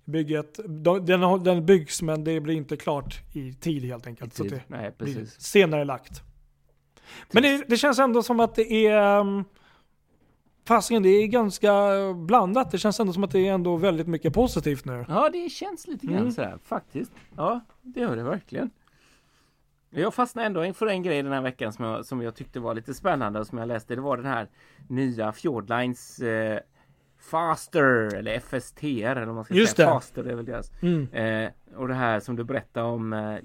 bygget, 0.05 0.61
den, 1.03 1.45
den 1.45 1.67
byggs 1.67 2.03
men 2.03 2.25
det 2.25 2.41
blir 2.41 2.55
inte 2.55 2.77
klart 2.77 3.21
i 3.33 3.53
tid 3.53 3.85
helt 3.85 4.07
enkelt. 4.07 4.35
Tid. 4.35 4.51
Så 4.51 4.55
det 4.55 4.63
Nej, 4.67 4.93
precis. 4.99 5.17
blir 5.17 5.27
senare 5.27 5.85
lagt. 5.85 6.23
Men 7.31 7.43
det, 7.43 7.65
det, 7.69 7.77
känns 7.77 7.99
ändå 7.99 8.23
som 8.23 8.41
att 8.41 8.55
det 8.55 8.87
är 8.87 9.21
um, 9.21 9.45
Fasiken, 10.65 11.03
det 11.03 11.09
är 11.09 11.27
ganska 11.27 11.73
blandat. 12.15 12.71
Det 12.71 12.79
känns 12.79 13.01
ändå 13.01 13.13
som 13.13 13.25
att 13.25 13.31
det 13.31 13.49
är 13.49 13.53
ändå 13.53 13.77
väldigt 13.77 14.07
mycket 14.07 14.35
positivt 14.35 14.85
nu. 14.85 15.05
Ja, 15.09 15.31
det 15.33 15.49
känns 15.49 15.87
lite 15.87 16.07
grann 16.07 16.19
mm. 16.19 16.33
sådär 16.33 16.59
faktiskt. 16.65 17.13
Ja, 17.37 17.61
det 17.83 18.01
gör 18.01 18.17
det 18.17 18.23
verkligen. 18.23 18.71
Jag 19.91 20.15
fastnade 20.15 20.47
ändå 20.47 20.65
inför 20.65 20.87
en 20.87 21.03
grej 21.03 21.23
den 21.23 21.33
här 21.33 21.43
veckan 21.43 21.73
som 21.73 21.85
jag, 21.85 22.07
som 22.07 22.23
jag 22.23 22.35
tyckte 22.35 22.61
var 22.61 22.75
lite 22.75 22.95
spännande 22.95 23.41
och 23.41 23.47
som 23.47 23.59
jag 23.59 23.69
läste. 23.69 23.95
Det 23.95 24.01
var 24.01 24.17
den 24.17 24.27
här 24.27 24.49
nya 24.89 25.33
Fjordlines 25.33 26.19
eh, 26.19 26.59
Faster 27.31 28.15
eller 28.15 28.33
FSTR 28.41 28.85
eller 28.85 29.27
vad 29.27 29.35
man 29.35 29.45
ska 29.45 29.55
Just 29.55 29.77
säga. 29.77 29.89
Det. 29.89 29.95
Faster 29.95 30.25
är 30.25 30.35
väl 30.35 30.45
deras. 30.45 30.73
Mm. 30.83 31.13
Eh, 31.13 31.51
och 31.77 31.89
det 31.89 31.95
här 31.95 32.21
som 32.21 32.37
du 32.37 32.45
berättade 32.45 32.87
om 32.87 33.13
eh, 33.13 33.39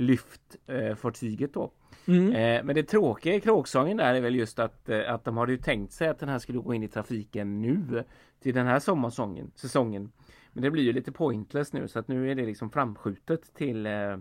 jättelyftfartyget 0.00 1.56
eh, 1.56 1.62
då. 1.62 1.70
Mm. 2.06 2.32
Eh, 2.32 2.64
men 2.64 2.74
det 2.74 2.82
tråkiga 2.82 3.34
i 3.34 3.40
kråksången 3.40 3.96
där 3.96 4.14
är 4.14 4.20
väl 4.20 4.34
just 4.34 4.58
att, 4.58 4.88
eh, 4.88 5.14
att 5.14 5.24
de 5.24 5.36
hade 5.36 5.52
ju 5.52 5.58
tänkt 5.58 5.92
sig 5.92 6.08
att 6.08 6.18
den 6.18 6.28
här 6.28 6.38
skulle 6.38 6.58
gå 6.58 6.74
in 6.74 6.82
i 6.82 6.88
trafiken 6.88 7.62
nu 7.62 8.04
till 8.42 8.54
den 8.54 8.66
här 8.66 8.78
sommarsången, 8.78 9.50
säsongen. 9.54 10.12
Men 10.52 10.62
det 10.62 10.70
blir 10.70 10.82
ju 10.82 10.92
lite 10.92 11.12
pointless 11.12 11.72
nu 11.72 11.88
så 11.88 11.98
att 11.98 12.08
nu 12.08 12.30
är 12.30 12.34
det 12.34 12.46
liksom 12.46 12.70
framskjutet 12.70 13.54
till, 13.54 13.86
eh, 13.86 14.16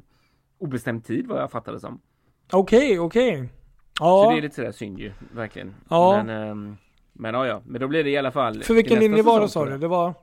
obestämd 0.58 1.06
tid 1.06 1.28
vad 1.28 1.42
jag 1.42 1.52
fattade 1.52 1.80
som. 1.80 2.02
Okej, 2.52 3.00
okej. 3.00 3.50
Så 3.98 4.04
Ja, 4.06 4.32
det 4.32 4.38
är 4.38 4.42
lite 4.42 4.56
sådär 4.56 4.72
synd 4.72 5.00
ju, 5.00 5.12
verkligen. 5.32 5.76
Ja. 5.89 6.24
Men, 6.24 6.50
ehm, 6.50 6.78
men 7.13 7.34
ja, 7.34 7.48
ja, 7.48 7.62
men 7.65 7.82
då 7.82 7.88
blir 7.88 8.04
det 8.04 8.10
i 8.10 8.18
alla 8.18 8.32
fall. 8.32 8.63
för 8.63 8.74
vilken 8.74 9.00
linje 9.00 9.24
var 9.24 9.42
det 9.42 9.50
sa 9.50 9.65
du? 9.65 9.78
Det 9.78 9.88
var, 9.88 10.13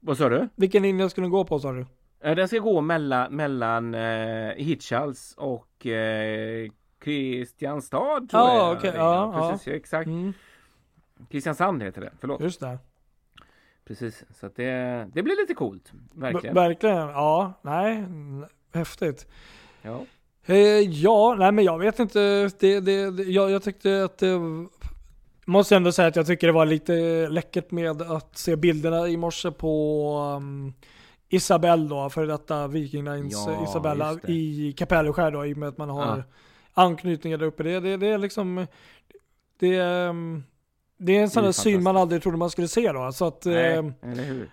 Vad 0.00 0.18
sa 0.18 0.28
du? 0.28 0.48
vilken 0.54 0.82
linje 0.82 1.10
skulle 1.10 1.26
du 1.26 1.30
gå 1.30 1.44
på 1.44 1.58
sa 1.58 1.72
du? 1.72 1.86
Eh, 2.20 2.34
Den 2.36 2.48
ska 2.48 2.58
gå 2.58 2.80
mellan, 2.80 3.36
mellan 3.36 3.94
eh, 3.94 4.54
Hirtshals 4.56 5.34
och 5.36 5.86
eh, 5.86 6.68
Kristianstad 7.00 7.98
tror 8.16 8.26
Ja, 8.32 8.78
jag. 8.82 8.84
är. 8.94 8.98
ja, 8.98 9.50
precis, 9.52 9.68
exakt. 9.68 10.06
Mm, 10.06 10.32
Kristiansand 11.30 11.82
heter 11.82 12.00
det, 12.00 12.10
förlåt. 12.20 12.40
just 12.40 12.60
det. 12.60 12.78
Precis, 13.84 14.24
så 14.30 14.46
att 14.46 14.56
det, 14.56 15.08
det 15.14 15.22
blir 15.22 15.40
lite 15.42 15.54
coolt. 15.54 15.92
Verkligen. 16.14 16.56
Ver- 16.56 16.60
verkligen, 16.68 16.96
ja, 16.96 17.52
nej, 17.62 18.04
häftigt. 18.74 19.26
Ja. 19.82 20.00
Eh, 20.46 20.56
ja, 20.80 21.34
nej 21.38 21.52
men 21.52 21.64
jag 21.64 21.78
vet 21.78 21.98
inte. 21.98 22.18
Det, 22.58 22.80
det, 22.80 23.10
det, 23.10 23.22
jag, 23.22 23.50
jag 23.50 23.62
tyckte 23.62 24.04
att 24.04 24.18
det, 24.18 24.38
måste 25.44 25.76
ändå 25.76 25.92
säga 25.92 26.08
att 26.08 26.16
jag 26.16 26.26
tycker 26.26 26.46
det 26.46 26.52
var 26.52 26.66
lite 26.66 27.28
läckert 27.28 27.70
med 27.70 28.02
att 28.02 28.38
se 28.38 28.56
bilderna 28.56 29.08
i 29.08 29.16
morse 29.16 29.50
på 29.50 30.34
um, 30.36 30.74
Isabelle 31.28 31.88
då, 31.88 32.10
för 32.10 32.26
detta 32.26 32.66
Viking 32.68 33.04
Lines 33.04 33.32
Ja, 33.46 33.64
Isabella 33.64 34.14
det. 34.14 34.32
i 34.32 34.72
Kapellskär 34.76 35.30
då, 35.30 35.46
i 35.46 35.52
och 35.54 35.56
med 35.56 35.68
att 35.68 35.78
man 35.78 35.88
har 35.90 36.16
Ja. 36.16 36.22
anknytningar 36.74 37.38
där 37.38 37.46
uppe. 37.46 37.62
Det, 37.62 37.80
det, 37.80 37.96
det 37.96 38.06
är 38.06 38.18
liksom, 38.18 38.66
det, 39.58 39.74
är, 39.76 40.08
um, 40.08 40.44
det 40.98 41.16
är 41.16 41.22
en 41.22 41.30
sån 41.30 41.44
där 41.44 41.52
syn 41.52 41.82
man 41.82 41.96
aldrig 41.96 42.22
trodde 42.22 42.38
man 42.38 42.50
skulle 42.50 42.68
se 42.68 42.92
då. 42.92 43.12
Så 43.12 43.24
att, 43.24 43.44
Nej, 43.44 43.72
eh, 43.72 43.84
eller 44.02 44.24
hur? 44.24 44.50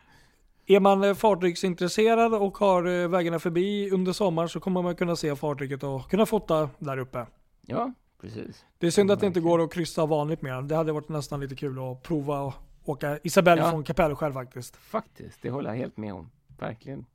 är 0.65 0.79
man 0.79 1.03
eh, 1.03 1.13
fartygsintresserad 1.13 2.33
och 2.33 2.57
har 2.57 2.87
eh, 3.03 3.07
vägarna 3.07 3.39
förbi 3.39 3.89
under 3.91 4.13
sommaren 4.13 4.49
så 4.49 4.59
kommer 4.59 4.81
man 4.81 4.95
kunna 4.95 5.15
se 5.15 5.35
fartyget 5.35 5.83
och 5.83 6.09
kunna 6.09 6.25
fota 6.25 6.69
där 6.79 6.97
uppe. 6.97 7.25
Ja, 7.61 7.93
precis. 8.21 8.65
Det 8.77 8.87
är 8.87 8.91
synd 8.91 9.11
att 9.11 9.19
det 9.19 9.27
inte 9.27 9.39
går 9.39 9.61
att 9.63 9.73
kryssa 9.73 10.05
vanligt 10.05 10.41
mer. 10.41 10.61
Det 10.61 10.75
hade 10.75 10.91
varit 10.91 11.09
nästan 11.09 11.39
lite 11.39 11.55
kul 11.55 11.79
att 11.91 12.03
prova 12.03 12.47
att 12.47 12.53
åka 12.85 13.19
Isabelle 13.23 13.61
Ja. 13.61 13.71
från 13.71 13.83
Kapellskär 13.83 14.31
faktiskt. 14.31 14.75
Faktiskt, 14.75 15.41
det 15.41 15.49
håller 15.49 15.69
jag 15.69 15.77
helt 15.77 15.97
med 15.97 16.13
om. 16.13 16.29
Verkligen. 16.59 17.05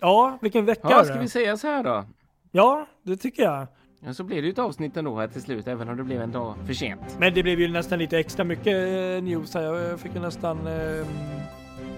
Ja, 0.00 0.38
vilken 0.40 0.64
vecka 0.64 0.88
Ja, 0.90 1.04
ska 1.04 1.18
vi 1.18 1.28
säga 1.28 1.56
så 1.56 1.66
här 1.66 1.82
då? 1.82 2.04
Ja, 2.50 2.86
det 3.02 3.16
tycker 3.16 3.42
jag. 3.42 3.66
Ja, 4.00 4.14
så 4.14 4.24
blir 4.24 4.36
det 4.42 4.46
ju 4.46 4.52
ett 4.52 4.58
avsnitt 4.58 4.96
ändå 4.96 5.18
här 5.18 5.28
till 5.28 5.42
slut, 5.42 5.66
även 5.68 5.88
om 5.88 5.96
det 5.96 6.04
blev 6.04 6.22
en 6.22 6.32
dag 6.32 6.54
för 6.66 6.74
sent. 6.74 7.16
Men 7.18 7.34
det 7.34 7.42
blev 7.42 7.60
ju 7.60 7.68
nästan 7.68 7.98
lite 7.98 8.18
extra 8.18 8.44
mycket 8.44 8.66
eh, 8.66 9.22
news 9.22 9.54
här. 9.54 9.62
Jag 9.62 10.00
fick 10.00 10.14
ju 10.14 10.20
nästan... 10.20 10.66
Eh, 10.66 11.06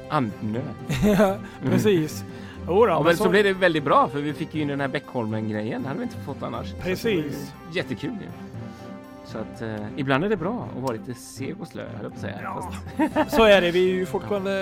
Andnöd. 0.08 0.62
precis. 1.62 2.24
Jo 2.68 2.74
då, 2.74 2.86
Ja, 2.86 2.94
men 2.98 3.04
men 3.04 3.16
så 3.16 3.28
blev 3.28 3.44
det 3.44 3.52
väldigt 3.52 3.84
bra, 3.84 4.08
för 4.08 4.18
vi 4.18 4.32
fick 4.32 4.54
ju 4.54 4.62
in 4.62 4.68
den 4.68 4.80
här 4.80 4.88
Beckholmen-grejen. 4.88 5.82
Det 5.82 5.88
hade 5.88 6.00
vi 6.00 6.04
inte 6.04 6.16
fått 6.16 6.42
annars. 6.42 6.70
Så 6.70 6.76
Precis. 6.76 7.54
Jättekul 7.72 8.10
ju. 8.10 8.28
Så 9.26 9.38
att 9.38 9.62
eh, 9.62 9.76
ibland 9.96 10.24
är 10.24 10.28
det 10.28 10.36
bra 10.36 10.68
att 10.76 10.82
vara 10.82 10.92
lite 10.92 11.14
seg 11.14 11.60
och 11.60 11.66
slö, 11.68 11.82
höll 11.82 12.02
jag 12.02 12.10
på 12.12 12.16
att 12.16 12.20
säga. 12.20 12.40
Ja. 12.42 12.70
Fast, 13.14 13.30
Så 13.36 13.44
är 13.44 13.60
det. 13.60 13.70
Vi 13.70 13.90
är 13.90 13.94
ju 13.94 14.06
fortfarande 14.06 14.52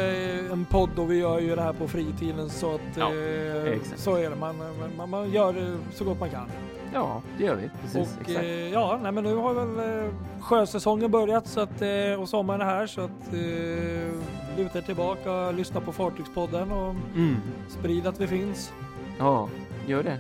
en 0.52 0.64
podd 0.64 0.98
och 0.98 1.10
vi 1.10 1.18
gör 1.18 1.40
ju 1.40 1.56
det 1.56 1.62
här 1.62 1.72
på 1.72 1.88
fritiden 1.88 2.50
så 2.50 2.74
att... 2.74 2.80
Ja, 2.96 3.14
eh, 3.14 3.78
så 3.96 4.14
är 4.16 4.30
det. 4.30 4.36
Man, 4.36 4.56
man, 4.96 5.10
man 5.10 5.30
gör 5.32 5.76
så 5.94 6.04
gott 6.04 6.20
man 6.20 6.30
kan. 6.30 6.46
ja, 6.94 7.22
det 7.38 7.44
gör 7.44 7.54
vi. 7.54 7.70
Precis, 7.82 8.18
och 8.24 8.30
eh, 8.30 8.72
ja, 8.72 8.98
nej, 9.02 9.12
men 9.12 9.24
nu 9.24 9.34
har 9.36 9.54
väl 9.54 10.04
eh, 10.04 10.10
sjösäsongen 10.40 11.10
börjat 11.10 11.46
så 11.46 11.60
att, 11.60 11.82
eh, 11.82 12.20
och 12.20 12.28
sommaren 12.28 12.60
är 12.60 12.64
här 12.64 12.86
så 12.86 13.00
att 13.00 13.32
eh, 13.32 14.58
luta 14.58 14.78
er 14.78 14.82
tillbaka, 14.82 15.50
lyssna 15.50 15.80
på 15.80 15.92
Fartygspodden 15.92 16.72
och 16.72 16.94
Mm. 17.14 17.36
sprid 17.68 18.06
att 18.06 18.20
vi 18.20 18.26
finns. 18.26 18.72
Ja, 19.18 19.48
gör 19.86 20.02
det. 20.02 20.18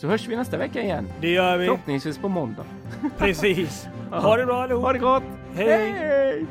Så 0.00 0.06
hörs 0.06 0.28
vi 0.28 0.36
nästa 0.36 0.56
vecka 0.56 0.82
igen. 0.82 1.08
Det 1.20 1.28
gör 1.28 1.56
vi. 1.56 1.66
Förhoppningsvis 1.66 2.18
på 2.18 2.28
måndag. 2.28 2.64
Precis. 3.18 3.86
Ha 4.10 4.36
det 4.36 4.46
bra 4.46 4.62
allihop. 4.62 4.84
Ha 4.84 4.92
det 4.92 4.98
gott! 4.98 5.22
Hej. 5.54 5.92
Hej! 5.92 6.46